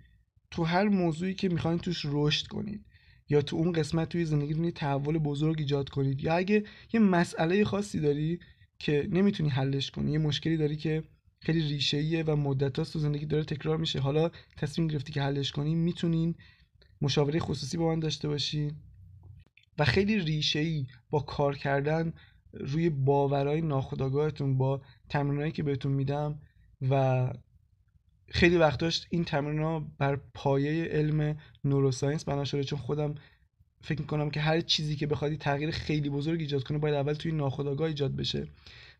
تو 0.51 0.65
هر 0.65 0.89
موضوعی 0.89 1.35
که 1.35 1.49
می‌خواین 1.49 1.79
توش 1.79 2.07
رشد 2.09 2.47
کنید 2.47 2.87
یا 3.29 3.43
تو 3.43 3.57
اون 3.57 3.73
قسمت 3.73 4.09
توی 4.09 4.25
زندگیتون 4.25 4.65
یه 4.65 4.71
تحول 4.71 5.19
بزرگ 5.19 5.57
ایجاد 5.59 5.89
کنید. 5.89 6.21
یا 6.25 6.35
اگه 6.35 6.65
یه 6.93 7.01
مسئله 7.01 7.65
خاصی 7.65 8.01
داری 8.01 8.41
که 8.79 9.09
نمی‌تونی 9.11 9.49
حلش 9.49 9.91
کنی 9.91 10.13
یه 10.13 10.19
مشکلی 10.19 10.57
داری 10.57 10.77
که 10.77 11.03
خیلی 11.41 11.61
ریشه 11.61 12.25
و 12.27 12.37
مدت 12.37 12.73
تو 12.73 12.99
زندگی 12.99 13.27
داره 13.27 13.45
تکرار 13.45 13.77
میشه. 13.77 14.01
حالا 14.01 14.31
تصمیم 14.57 14.89
گرفتی 14.89 15.13
که 15.13 15.23
حلش 15.23 15.53
کنی 15.53 15.75
می‌تونین 15.75 16.35
مشاوره 17.01 17.39
خصوصی 17.41 17.77
با 17.77 17.89
من 17.89 18.01
داشته 18.01 18.29
باشین 18.29 18.73
و 19.79 19.85
خیلی 19.85 20.19
ریشه 20.19 20.87
با 21.11 21.21
کار 21.21 21.57
کردن 21.57 22.13
روی 22.53 22.91
باورهای 22.91 23.61
ناخودآگاهتون 23.61 24.59
با 24.59 24.83
تمرینایی 25.09 25.53
که 25.53 25.63
بهتون 25.63 25.93
میدم 25.93 26.41
و 26.91 27.33
خیلی 28.29 28.57
وقتاش 28.57 29.07
این 29.11 29.25
تمرین 29.25 29.59
ها 29.61 29.87
بر 29.99 30.17
پایه 30.35 30.85
علم 30.85 31.37
نوروساینس 31.65 32.25
بنا 32.25 32.45
شده. 32.45 32.65
چون 32.65 32.79
خودم 32.79 33.15
فکر 33.81 34.01
می‌کنم 34.01 34.31
که 34.31 34.41
هر 34.41 34.61
چیزی 34.61 34.97
که 34.97 35.07
بخوادی 35.07 35.37
تغییر 35.37 35.71
خیلی 35.71 36.11
بزرگ 36.11 36.41
ایجاد 36.41 36.63
کنه 36.63 36.79
باید 36.79 36.95
اول 36.95 37.13
توی 37.13 37.33
ناخودآگاه 37.33 37.89
ایجاد 37.89 38.17
بشه. 38.17 38.49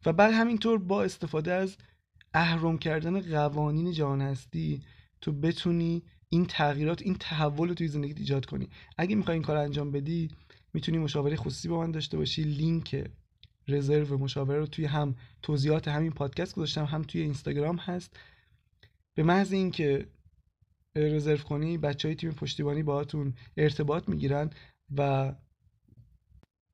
و 0.07 0.13
بعد 0.13 0.33
همینطور 0.35 0.79
با 0.79 1.03
استفاده 1.03 1.53
از 1.53 1.77
اهرم 2.37 2.79
کردن 2.79 3.21
قوانین 3.21 3.93
جهان 3.93 4.21
هستی 4.21 4.83
تو 5.21 5.33
بتونی 5.33 6.03
این 6.29 6.47
تغییرات 6.47 7.03
این 7.03 7.15
تحول 7.15 7.69
رو 7.69 7.75
توی 7.75 7.89
زندگیت 7.89 8.19
ایجاد 8.19 8.47
کنی. 8.47 8.69
اگه 8.99 9.17
می‌خوای 9.17 9.35
این 9.35 9.43
کار 9.43 9.57
انجام 9.57 9.91
بدی 9.91 10.31
می‌تونی 10.75 10.99
مشاوره 10.99 11.37
خصوصی 11.37 11.69
با 11.69 11.81
من 11.81 11.91
داشته 11.91 12.17
باشی. 12.17 12.43
لینک 12.43 13.11
رزرو 13.69 14.19
مشاوره 14.19 14.59
رو 14.59 14.67
توی 14.67 14.85
هم 14.85 15.15
توضیحات 15.43 15.89
همین 15.89 16.13
پادکست 16.13 16.55
گذاشتم 16.55 16.85
هم 16.85 17.03
توی 17.03 17.21
اینستاگرام 17.21 17.77
هست. 17.77 18.17
به 19.15 19.23
محض 19.23 19.53
اینکه 19.53 20.07
رزرو 20.97 21.37
کنی 21.37 21.79
بچه 21.79 22.09
های 22.09 22.15
تیم 22.15 22.31
پشتیبانی 22.31 22.83
باهاتون 22.83 23.35
ارتباط 23.57 24.09
می‌گیرن 24.09 24.51
و 24.97 25.33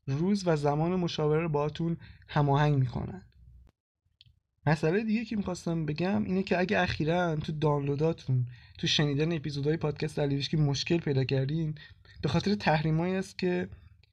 روز 0.07 0.43
و 0.47 0.57
زمان 0.57 0.97
مشاوره 0.97 1.41
رو 1.41 1.49
باهاتون 1.49 1.97
هماهنگ 2.29 2.79
می‌کنن. 2.79 3.23
مسئله 4.67 5.05
دیگه 5.05 5.25
که 5.25 5.37
می‌خواستم 5.37 5.87
بگم 5.87 6.25
اینه 6.25 6.43
که 6.43 6.59
اگه 6.59 6.81
اخیرا 6.81 7.37
تو 7.37 7.53
دانلوداتون 7.53 8.47
تو 8.79 8.87
شنیدن 8.87 9.33
اپیزودهای 9.33 9.77
پادکست 9.77 10.49
که 10.51 10.57
مشکل 10.57 10.99
پیدا 10.99 11.25
کردین 11.25 11.75
به 12.23 12.29
خاطر 12.29 12.55
تحریمایی 12.55 13.15
است 13.15 13.39
که 13.39 13.69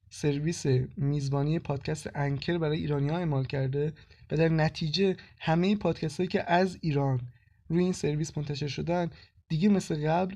سرویس 0.10 0.66
میزبانی 0.98 1.60
پادکست 1.60 2.10
انکر 2.16 2.58
برای 2.58 2.78
ایرانی 2.78 3.10
ها 3.10 3.18
اعمال 3.18 3.46
کرده 3.46 3.94
و 4.32 4.38
در 4.38 4.50
نتیجه 4.50 5.16
همه 5.40 5.76
پادکست 5.76 6.18
هایی 6.18 6.28
که 6.28 6.52
از 6.52 6.78
ایران 6.82 7.22
روی 7.70 7.84
این 7.84 7.94
سرویس 7.94 8.38
منتشر 8.38 8.68
شدن 8.68 9.10
دیگه 9.50 9.70
مثل 9.70 10.08
قبل 10.08 10.36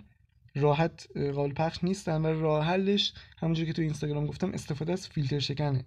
راحت 0.56 1.08
قابل 1.17 1.54
پخش 1.54 1.84
نیستن 1.84 2.21
و 2.21 2.41
راه 2.41 2.65
حلش 2.65 3.13
همونجور 3.38 3.65
که 3.65 3.73
تو 3.73 3.82
اینستاگرام 3.82 4.26
گفتم 4.26 4.52
استفاده 4.52 4.93
از 4.93 5.08
فیلتر 5.08 5.39
شکنه. 5.39 5.86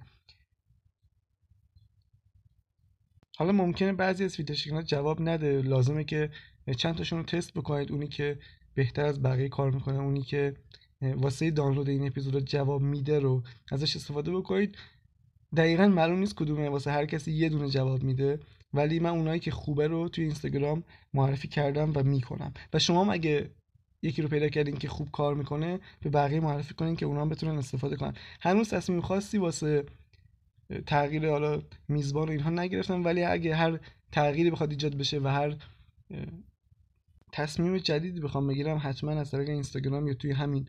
حالا 3.38 3.52
ممکنه 3.52 3.92
بعضی 3.92 4.24
از 4.24 4.36
فیلتر 4.36 4.82
جواب 4.82 5.20
نده. 5.20 5.62
لازمه 5.62 6.04
که 6.04 6.30
چند 6.76 6.96
تاشون 6.96 7.18
رو 7.18 7.24
تست 7.24 7.54
بکنید. 7.54 7.92
اونی 7.92 8.08
که 8.08 8.38
بهتر 8.74 9.04
از 9.04 9.22
بقیه 9.22 9.48
کار 9.48 9.70
می‌کنه 9.70 9.98
اونی 9.98 10.22
که 10.22 10.54
واسه 11.02 11.50
دانلود 11.50 11.88
این 11.88 12.06
اپیزود 12.06 12.44
جواب 12.44 12.82
میده 12.82 13.18
رو 13.18 13.42
ازش 13.72 13.96
استفاده 13.96 14.30
بکنید. 14.30 14.76
دقیقا 15.56 15.88
معلوم 15.88 16.18
نیست 16.18 16.34
کدومه. 16.34 16.68
واسه 16.68 16.90
هر 16.90 17.06
کسی 17.06 17.32
یه 17.32 17.48
دونه 17.48 17.68
جواب 17.68 18.02
میده. 18.02 18.40
ولی 18.74 19.00
من 19.00 19.10
اونایی 19.10 19.40
که 19.40 19.50
خوبه 19.50 19.86
رو 19.86 20.08
توی 20.08 20.24
اینستاگرام 20.24 20.84
معرفی 21.14 21.48
کردم 21.48 21.92
و 21.94 22.02
می‌کنم. 22.02 22.54
و 22.72 22.78
شما 22.78 23.04
هم 23.04 23.10
اگه 23.10 23.50
یکی 24.02 24.22
رو 24.22 24.28
پیدا 24.28 24.48
کردین 24.48 24.76
که 24.76 24.88
خوب 24.88 25.10
کار 25.10 25.34
می‌کنه 25.34 25.80
به 26.00 26.10
بقیه 26.10 26.40
معرفی 26.40 26.74
کنین 26.74 26.96
که 26.96 27.06
اونا 27.06 27.20
هم 27.20 27.28
بتونن 27.28 27.58
استفاده 27.58 27.96
کنن. 27.96 28.14
هنوز 28.40 28.70
تصمیم 28.70 29.00
خاصی 29.00 29.38
واسه 29.38 29.84
تغییر 30.86 31.30
حالا 31.30 31.62
میزبان 31.88 32.28
اینها 32.28 32.50
نگرفتم 32.50 33.04
ولی 33.04 33.22
اگه 33.22 33.54
هر 33.54 33.78
تغییری 34.12 34.50
بخواد 34.50 34.70
ایجاد 34.70 34.94
بشه 34.94 35.18
و 35.18 35.28
هر 35.28 35.56
تصمیم 37.32 37.78
جدیدی 37.78 38.20
بخوام 38.20 38.46
بگیرم 38.46 38.80
حتما 38.82 39.12
از 39.12 39.30
طریق 39.30 39.48
اینستاگرام 39.48 40.08
یا 40.08 40.14
توی 40.14 40.32
همین 40.32 40.68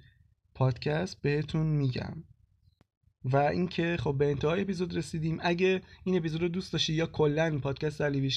پادکست 0.56 1.22
بهتون 1.22 1.68
میگم. 1.68 2.24
و 3.24 3.38
اینکه 3.38 3.98
خب 4.00 4.16
به 4.18 4.30
انتهای 4.30 4.62
اپیزود 4.62 4.98
رسیدیم. 4.98 5.38
اگه 5.42 5.82
این 6.04 6.18
اپیزود 6.18 6.42
رو 6.42 6.48
دوست 6.48 6.74
داشتی 6.74 6.94
یا 6.94 7.06
کلا 7.06 7.60
پادکست 7.60 8.02
علی 8.02 8.30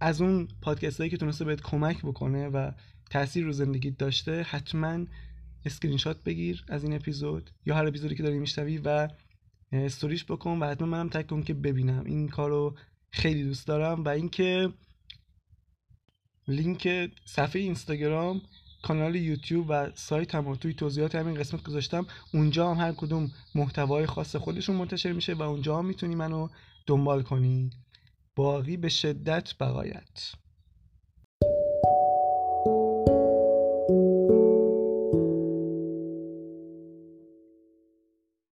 از 0.00 0.20
اون 0.20 0.48
پادکست 0.62 0.98
هایی 0.98 1.10
که 1.10 1.16
تونسته 1.16 1.44
بهت 1.44 1.60
کمک 1.60 2.02
بکنه 2.02 2.48
و 2.48 2.70
تاثیر 3.10 3.44
رو 3.44 3.52
زندگیت 3.52 3.98
داشته 3.98 4.42
حتما 4.42 5.06
اسکرین 5.64 5.96
شات 5.96 6.24
بگیر 6.24 6.64
از 6.68 6.84
این 6.84 6.94
اپیزود 6.94 7.50
یا 7.66 7.74
هر 7.74 7.86
اپیزودی 7.86 8.14
که 8.14 8.22
داری 8.22 8.38
میشنوی 8.38 8.78
و 8.78 9.08
استوریش 9.74 10.24
بکن 10.24 10.58
و 10.58 10.66
حتما 10.66 10.86
منم 10.86 11.08
tag 11.08 11.26
کن 11.26 11.42
که 11.42 11.54
ببینم. 11.54 12.04
این 12.04 12.28
کارو 12.28 12.76
خیلی 13.10 13.44
دوست 13.44 13.66
دارم 13.66 14.04
و 14.04 14.08
اینکه 14.08 14.72
لینک 16.48 17.10
صفحه 17.24 17.62
اینستاگرام 17.62 18.42
کانال 18.82 19.14
یوتیوب 19.14 19.66
و 19.68 19.90
سایت 19.94 20.34
هم 20.34 20.54
توی 20.54 20.74
توضیحات 20.74 21.14
همین 21.14 21.34
قسمت 21.34 21.62
گذاشتم 21.62 22.06
اونجا 22.34 22.74
هم 22.74 22.86
هر 22.86 22.92
کدوم 22.92 23.30
محتوای 23.54 24.06
خاص 24.06 24.36
خودشون 24.36 24.76
منتشر 24.76 25.12
میشه 25.12 25.34
و 25.34 25.42
اونجا 25.42 25.78
هم 25.78 25.86
می‌تونی 25.86 26.14
منو 26.14 26.48
دنبال 26.86 27.22
کنی. 27.22 27.70
باقی 28.36 28.76
به 28.76 28.88
شدت 28.88 29.54
بقایت. 29.60 30.34